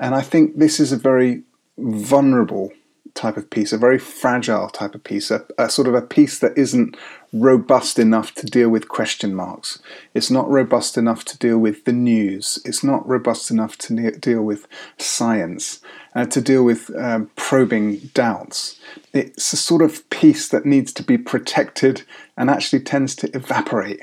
And 0.00 0.14
I 0.14 0.22
think 0.22 0.58
this 0.58 0.80
is 0.80 0.92
a 0.92 0.96
very 0.96 1.42
vulnerable 1.76 2.72
type 3.18 3.36
of 3.36 3.50
peace, 3.50 3.72
a 3.72 3.78
very 3.78 3.98
fragile 3.98 4.68
type 4.70 4.94
of 4.94 5.02
peace, 5.02 5.30
a, 5.30 5.44
a, 5.58 5.68
sort 5.68 5.88
of 5.88 5.94
a 5.94 6.00
peace 6.00 6.38
that 6.38 6.56
isn't 6.56 6.96
robust 7.32 7.98
enough 7.98 8.32
to 8.36 8.46
deal 8.46 8.70
with 8.70 8.88
question 8.88 9.34
marks. 9.34 9.80
It's 10.14 10.30
not 10.30 10.48
robust 10.48 10.96
enough 10.96 11.24
to 11.26 11.38
deal 11.38 11.58
with 11.58 11.84
the 11.84 11.92
news. 11.92 12.60
It's 12.64 12.84
not 12.84 13.06
robust 13.06 13.50
enough 13.50 13.76
to 13.78 13.92
ne- 13.92 14.10
deal 14.12 14.42
with 14.42 14.68
science, 14.98 15.80
uh, 16.14 16.26
to 16.26 16.40
deal 16.40 16.62
with 16.62 16.94
um, 16.96 17.30
probing 17.34 17.98
doubts. 18.14 18.80
It's 19.12 19.52
a 19.52 19.56
sort 19.56 19.82
of 19.82 20.08
peace 20.10 20.48
that 20.48 20.64
needs 20.64 20.92
to 20.94 21.02
be 21.02 21.18
protected 21.18 22.04
and 22.36 22.48
actually 22.48 22.80
tends 22.80 23.16
to 23.16 23.36
evaporate 23.36 24.00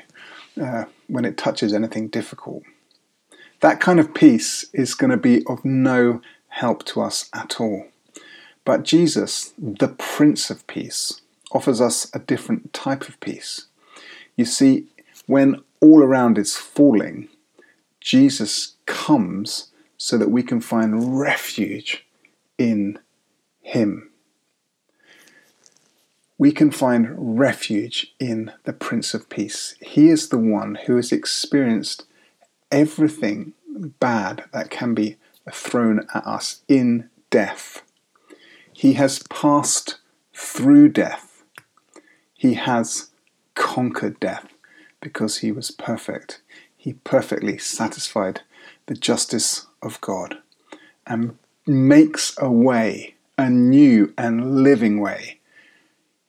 uh, 0.62 0.86
when 1.08 1.24
it 1.24 1.38
touches 1.38 1.74
anything 1.74 2.10
difficult. 2.10 2.64
That 3.62 3.80
kind 3.80 4.00
of 4.00 4.14
peace 4.14 4.66
is 4.74 4.94
going 4.94 5.12
to 5.12 5.18
be 5.18 5.46
of 5.48 5.64
no 5.64 6.22
help 6.50 6.86
to 6.86 7.02
us 7.02 7.30
at 7.34 7.62
all. 7.62 7.86
But 8.66 8.84
Jesus, 8.84 9.54
the 9.58 9.88
Prince 9.88 10.50
of 10.50 10.66
Peace, 10.68 11.22
offers 11.52 11.80
us 11.80 12.14
a 12.14 12.20
different 12.20 12.74
type 12.74 13.08
of 13.08 13.20
peace. 13.20 13.68
You 14.36 14.46
see, 14.46 14.88
when 15.28 15.62
all 15.80 16.04
around 16.04 16.38
is 16.38 16.58
falling, 16.58 17.30
Jesus 18.02 18.76
comes 18.86 19.72
so 19.98 20.18
that 20.18 20.32
we 20.32 20.44
can 20.44 20.60
find 20.60 21.20
refuge 21.20 22.06
in 22.58 23.00
Him. 23.62 24.10
We 26.38 26.52
can 26.52 26.70
find 26.70 27.40
refuge 27.40 28.14
in 28.20 28.52
the 28.66 28.74
Prince 28.74 29.14
of 29.14 29.30
Peace. 29.30 29.76
He 29.80 30.10
is 30.10 30.30
the 30.30 30.38
one 30.38 30.76
who 30.86 30.98
has 30.98 31.12
experienced 31.12 32.06
everything 32.72 33.54
bad 34.00 34.46
that 34.52 34.70
can 34.70 34.94
be 34.94 35.18
thrown 35.52 36.06
at 36.14 36.26
us 36.26 36.62
in 36.68 37.10
death. 37.30 37.85
He 38.78 38.94
has 38.94 39.20
passed 39.30 40.00
through 40.34 40.90
death. 40.90 41.44
He 42.34 42.56
has 42.56 43.10
conquered 43.54 44.20
death 44.20 44.48
because 45.00 45.38
he 45.38 45.50
was 45.50 45.72
perfect. 45.72 46.42
He 46.76 46.94
perfectly 47.06 47.58
satisfied 47.58 48.42
the 48.88 48.94
justice 48.94 49.68
of 49.82 50.02
God 50.02 50.40
and 51.08 51.38
makes 51.66 52.36
a 52.38 52.52
way, 52.52 53.16
a 53.38 53.50
new 53.50 54.14
and 54.18 54.62
living 54.62 55.00
way 55.00 55.40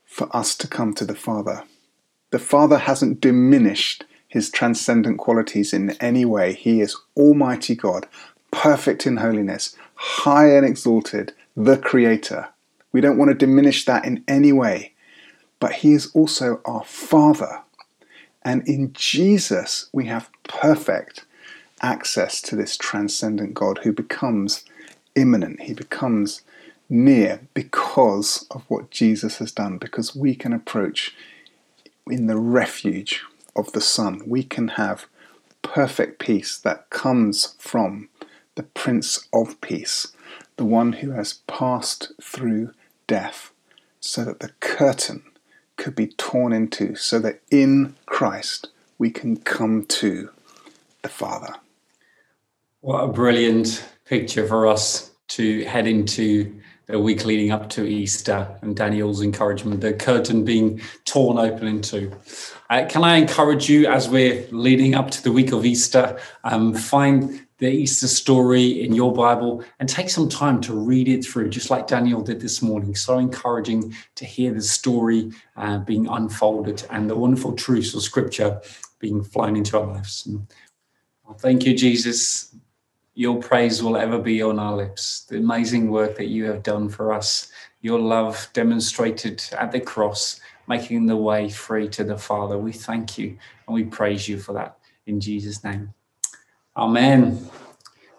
for 0.05 0.35
us 0.35 0.57
to 0.59 0.69
come 0.69 0.95
to 0.95 1.05
the 1.05 1.17
Father. 1.17 1.65
The 2.31 2.39
Father 2.39 2.79
hasn't 2.79 3.21
diminished 3.21 4.05
his 4.29 4.51
transcendent 4.51 5.19
qualities 5.19 5.73
in 5.73 5.91
any 6.01 6.25
way. 6.25 6.53
He 6.53 6.81
is 6.81 6.97
Almighty 7.17 7.75
God, 7.75 8.07
perfect 8.53 9.05
in 9.05 9.17
holiness, 9.17 9.77
high 9.97 10.57
and 10.57 10.65
exalted, 10.65 11.35
the 11.57 11.79
Creator. 11.79 12.49
We 12.93 13.01
don't 13.01 13.17
want 13.17 13.31
to 13.31 13.35
diminish 13.35 13.85
that 13.87 14.05
in 14.05 14.23
any 14.29 14.53
way. 14.53 14.93
But 15.59 15.73
He 15.73 15.93
is 15.93 16.11
also 16.15 16.61
our 16.67 16.85
Father. 16.85 17.63
And 18.43 18.67
in 18.69 18.93
Jesus, 18.93 19.89
we 19.93 20.07
have 20.07 20.31
perfect 20.45 21.25
access 21.83 22.41
to 22.43 22.57
this 22.57 22.77
transcendent 22.77 23.55
God 23.55 23.79
who 23.79 23.93
becomes 23.93 24.65
immanent. 25.15 25.63
He 25.63 25.75
becomes 25.75 26.43
near 26.89 27.41
because 27.55 28.47
of 28.51 28.65
what 28.69 28.91
Jesus 28.91 29.39
has 29.39 29.51
done, 29.51 29.79
because 29.79 30.15
we 30.15 30.35
can 30.35 30.53
approach 30.53 31.15
in 32.09 32.27
the 32.27 32.39
refuge 32.39 33.23
of 33.57 33.73
the 33.73 33.81
Son. 33.81 34.23
We 34.27 34.43
can 34.45 34.69
have 34.69 35.07
perfect 35.63 36.21
peace 36.21 36.57
that 36.59 36.91
comes 36.91 37.57
from 37.59 38.09
the 38.55 38.63
Prince 38.63 39.27
of 39.33 39.61
Peace 39.61 40.13
the 40.57 40.65
one 40.65 40.95
who 40.95 41.11
has 41.11 41.35
passed 41.47 42.13
through 42.23 42.73
death, 43.07 43.53
so 44.01 44.25
that 44.25 44.41
the 44.41 44.51
curtain 44.61 45.23
could 45.77 45.95
be 45.95 46.07
torn 46.07 46.53
in 46.53 46.69
two, 46.69 46.95
so 46.95 47.19
that 47.19 47.41
in 47.51 47.95
Christ 48.07 48.69
we 48.99 49.11
can 49.11 49.37
come 49.37 49.85
to 49.85 50.31
the 51.03 51.09
Father. 51.09 51.55
What 52.81 53.05
a 53.05 53.09
brilliant 53.09 53.85
picture 54.05 54.47
for 54.47 54.67
us 54.67 55.11
to 55.29 55.65
head 55.65 55.87
into 55.87 56.61
the 56.87 56.99
week 57.01 57.25
leading 57.25 57.51
up 57.51 57.69
to 57.71 57.85
Easter 57.85 58.49
and 58.63 58.77
Daniel's 58.77 59.21
encouragement, 59.21 59.81
the 59.81 59.93
curtain 59.93 60.45
being 60.45 60.81
torn 61.05 61.37
open 61.37 61.67
in 61.67 61.83
two. 61.83 62.13
Uh, 62.71 62.87
can 62.89 63.03
I 63.03 63.17
encourage 63.17 63.69
you 63.69 63.89
as 63.89 64.09
we're 64.09 64.47
leading 64.51 64.95
up 64.95 65.11
to 65.11 65.23
the 65.23 65.33
week 65.33 65.53
of 65.53 65.67
Easter, 65.67 66.19
um, 66.45 66.75
find 66.75 67.46
the 67.59 67.69
Easter 67.69 68.07
story 68.07 68.83
in 68.83 68.95
your 68.95 69.13
Bible 69.13 69.65
and 69.79 69.89
take 69.89 70.11
some 70.11 70.29
time 70.29 70.61
to 70.63 70.75
read 70.75 71.09
it 71.09 71.25
through, 71.25 71.49
just 71.49 71.71
like 71.71 71.87
Daniel 71.87 72.21
did 72.21 72.41
this 72.41 72.61
morning. 72.61 72.95
So 72.95 73.19
encouraging 73.19 73.95
to 74.17 74.25
hear 74.25 74.53
the 74.53 74.63
story 74.63 75.33
uh, 75.57 75.79
being 75.79 76.07
unfolded 76.07 76.87
and 76.91 77.09
the 77.09 77.17
wonderful 77.17 77.55
truths 77.55 77.95
of 77.95 78.03
Scripture 78.03 78.61
being 78.99 79.23
flown 79.23 79.57
into 79.57 79.79
our 79.79 79.87
lives. 79.87 80.27
And, 80.27 80.47
well, 81.25 81.39
thank 81.39 81.65
you, 81.65 81.75
Jesus. 81.75 82.55
Your 83.15 83.41
praise 83.41 83.83
will 83.83 83.97
ever 83.97 84.19
be 84.19 84.43
on 84.43 84.59
our 84.59 84.77
lips. 84.77 85.25
The 85.25 85.39
amazing 85.39 85.91
work 85.91 86.17
that 86.17 86.29
you 86.29 86.45
have 86.45 86.63
done 86.63 86.91
for 86.91 87.13
us, 87.13 87.51
your 87.81 87.99
love 87.99 88.49
demonstrated 88.53 89.43
at 89.59 89.73
the 89.73 89.81
cross, 89.81 90.41
making 90.69 91.07
the 91.07 91.17
way 91.17 91.49
free 91.49 91.89
to 91.89 92.05
the 92.05 92.19
Father. 92.19 92.59
We 92.59 92.73
thank 92.73 93.17
you 93.17 93.39
and 93.67 93.75
we 93.75 93.85
praise 93.85 94.29
you 94.29 94.39
for 94.39 94.53
that 94.53 94.77
in 95.07 95.21
Jesus' 95.21 95.65
name. 95.65 95.95
Amen. 96.77 97.49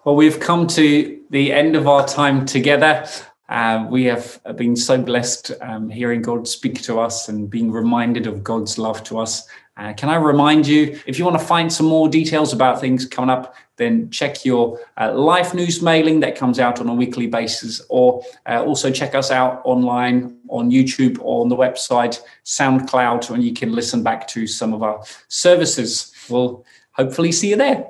Well, 0.04 0.15
we've 0.15 0.39
come 0.39 0.65
to 0.67 1.22
the 1.30 1.54
end 1.54 1.76
of 1.76 1.88
our 1.88 2.08
time 2.08 2.43
together. 2.43 3.08
Uh, 3.48 3.86
we 3.88 4.06
have 4.06 4.41
been 4.56 4.76
so 4.76 5.00
blessed 5.00 5.52
um, 5.62 5.89
hearing 5.89 6.24
God 6.24 6.48
speak 6.48 6.82
to 6.82 7.00
us 7.00 7.30
and 7.30 7.52
being 7.52 7.72
reminded 7.72 8.26
of 8.26 8.43
God's 8.43 8.80
love 8.80 9.04
to 9.04 9.20
us. 9.20 9.48
Uh, 9.78 9.93
can 9.93 10.10
I 10.10 10.15
remind 10.15 10.65
you, 10.65 11.00
if 11.06 11.20
you 11.20 11.26
want 11.26 11.39
to 11.39 11.46
find 11.46 11.72
some 11.72 11.86
more 11.86 12.10
details 12.10 12.52
about 12.52 12.82
things 12.82 13.06
coming 13.06 13.30
up, 13.30 13.54
then 13.76 14.10
check 14.10 14.43
your 14.43 14.80
uh, 15.00 15.13
life 15.13 15.54
news 15.54 15.84
mailing 15.84 16.20
that 16.22 16.36
comes 16.36 16.60
out 16.60 16.80
on 16.82 16.89
a 16.89 16.93
weekly 16.96 17.28
basis, 17.28 17.86
or 17.89 18.24
uh, 18.50 18.63
also 18.63 18.89
check 18.89 19.13
us 19.13 19.30
out 19.30 19.62
online 19.65 20.36
on 20.50 20.72
YouTube 20.72 21.20
or 21.22 21.41
on 21.41 21.50
the 21.50 21.56
website 21.56 22.22
SoundCloud, 22.43 23.30
and 23.30 23.43
you 23.43 23.54
can 23.54 23.72
listen 23.72 24.02
back 24.02 24.28
to 24.30 24.48
some 24.48 24.74
of 24.74 24.82
our 24.82 25.04
services. 25.28 26.12
We'll 26.28 26.65
hopefully 26.93 27.32
see 27.32 27.52
you 27.52 27.56
there. 27.56 27.86